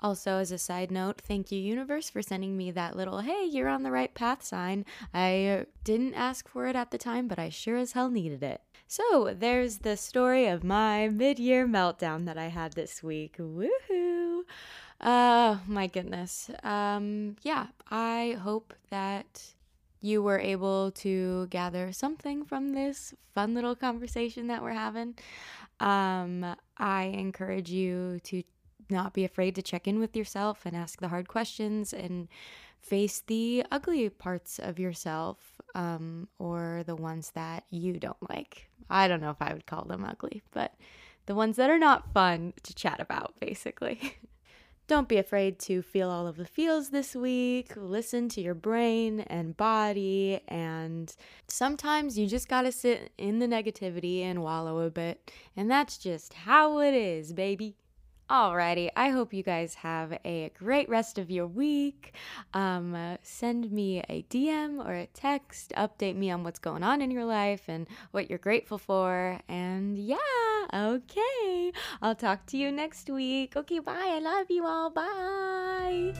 Also, 0.00 0.38
as 0.38 0.52
a 0.52 0.58
side 0.58 0.90
note, 0.90 1.20
thank 1.20 1.50
you, 1.50 1.58
universe, 1.58 2.10
for 2.10 2.22
sending 2.22 2.56
me 2.56 2.70
that 2.70 2.96
little 2.96 3.20
hey, 3.20 3.44
you're 3.44 3.68
on 3.68 3.82
the 3.82 3.90
right 3.90 4.12
path 4.14 4.42
sign. 4.44 4.84
I 5.12 5.66
didn't 5.82 6.14
ask 6.14 6.48
for 6.48 6.66
it 6.66 6.76
at 6.76 6.90
the 6.90 6.98
time, 6.98 7.28
but 7.28 7.38
I 7.38 7.48
sure 7.48 7.76
as 7.76 7.92
hell 7.92 8.10
needed 8.10 8.42
it. 8.42 8.60
So, 8.86 9.34
there's 9.36 9.78
the 9.78 9.96
story 9.96 10.46
of 10.46 10.62
my 10.62 11.08
mid 11.08 11.38
year 11.38 11.66
meltdown 11.66 12.26
that 12.26 12.38
I 12.38 12.48
had 12.48 12.74
this 12.74 13.02
week. 13.02 13.36
Woohoo! 13.38 14.42
Uh, 15.00 15.58
my 15.66 15.86
goodness. 15.86 16.50
Um, 16.62 17.36
yeah, 17.42 17.68
I 17.90 18.36
hope 18.40 18.74
that 18.90 19.54
you 20.00 20.22
were 20.22 20.38
able 20.38 20.90
to 20.90 21.46
gather 21.48 21.90
something 21.92 22.44
from 22.44 22.74
this 22.74 23.14
fun 23.34 23.54
little 23.54 23.74
conversation 23.74 24.48
that 24.48 24.62
we're 24.62 24.72
having. 24.72 25.14
Um, 25.80 26.54
I 26.76 27.04
encourage 27.04 27.70
you 27.70 28.20
to 28.24 28.42
not 28.90 29.14
be 29.14 29.24
afraid 29.24 29.54
to 29.54 29.62
check 29.62 29.86
in 29.86 29.98
with 29.98 30.16
yourself 30.16 30.64
and 30.64 30.76
ask 30.76 31.00
the 31.00 31.08
hard 31.08 31.28
questions 31.28 31.92
and 31.92 32.28
face 32.80 33.22
the 33.26 33.64
ugly 33.70 34.08
parts 34.10 34.58
of 34.58 34.78
yourself 34.78 35.38
um, 35.74 36.28
or 36.38 36.82
the 36.86 36.96
ones 36.96 37.32
that 37.34 37.64
you 37.70 37.98
don't 37.98 38.30
like. 38.30 38.68
I 38.90 39.08
don't 39.08 39.20
know 39.20 39.30
if 39.30 39.40
I 39.40 39.52
would 39.52 39.66
call 39.66 39.84
them 39.84 40.04
ugly, 40.04 40.42
but 40.52 40.74
the 41.26 41.34
ones 41.34 41.56
that 41.56 41.70
are 41.70 41.78
not 41.78 42.12
fun 42.12 42.52
to 42.62 42.74
chat 42.74 43.00
about, 43.00 43.34
basically. 43.40 44.18
don't 44.86 45.08
be 45.08 45.16
afraid 45.16 45.58
to 45.58 45.80
feel 45.80 46.10
all 46.10 46.26
of 46.26 46.36
the 46.36 46.44
feels 46.44 46.90
this 46.90 47.14
week. 47.14 47.72
Listen 47.76 48.28
to 48.30 48.40
your 48.40 48.54
brain 48.54 49.20
and 49.20 49.56
body. 49.56 50.40
And 50.48 51.14
sometimes 51.48 52.18
you 52.18 52.26
just 52.26 52.48
got 52.48 52.62
to 52.62 52.72
sit 52.72 53.12
in 53.16 53.38
the 53.38 53.46
negativity 53.46 54.22
and 54.22 54.42
wallow 54.42 54.80
a 54.80 54.90
bit. 54.90 55.30
And 55.56 55.70
that's 55.70 55.96
just 55.96 56.34
how 56.34 56.80
it 56.80 56.94
is, 56.94 57.32
baby. 57.32 57.76
Alrighty, 58.34 58.88
I 58.96 59.10
hope 59.10 59.32
you 59.32 59.44
guys 59.44 59.76
have 59.76 60.18
a 60.24 60.50
great 60.58 60.88
rest 60.88 61.18
of 61.18 61.30
your 61.30 61.46
week. 61.46 62.14
Um, 62.52 62.92
uh, 62.92 63.18
send 63.22 63.70
me 63.70 64.02
a 64.08 64.24
DM 64.24 64.84
or 64.84 64.92
a 64.92 65.06
text, 65.06 65.72
update 65.76 66.16
me 66.16 66.32
on 66.32 66.42
what's 66.42 66.58
going 66.58 66.82
on 66.82 67.00
in 67.00 67.12
your 67.12 67.24
life 67.24 67.62
and 67.68 67.86
what 68.10 68.28
you're 68.28 68.40
grateful 68.40 68.76
for. 68.76 69.38
And 69.48 69.96
yeah, 69.96 70.16
okay, 70.74 71.72
I'll 72.02 72.16
talk 72.16 72.44
to 72.46 72.56
you 72.56 72.72
next 72.72 73.08
week. 73.08 73.54
Okay, 73.54 73.78
bye. 73.78 73.92
I 73.94 74.18
love 74.18 74.46
you 74.50 74.66
all. 74.66 74.90
Bye. 74.90 76.12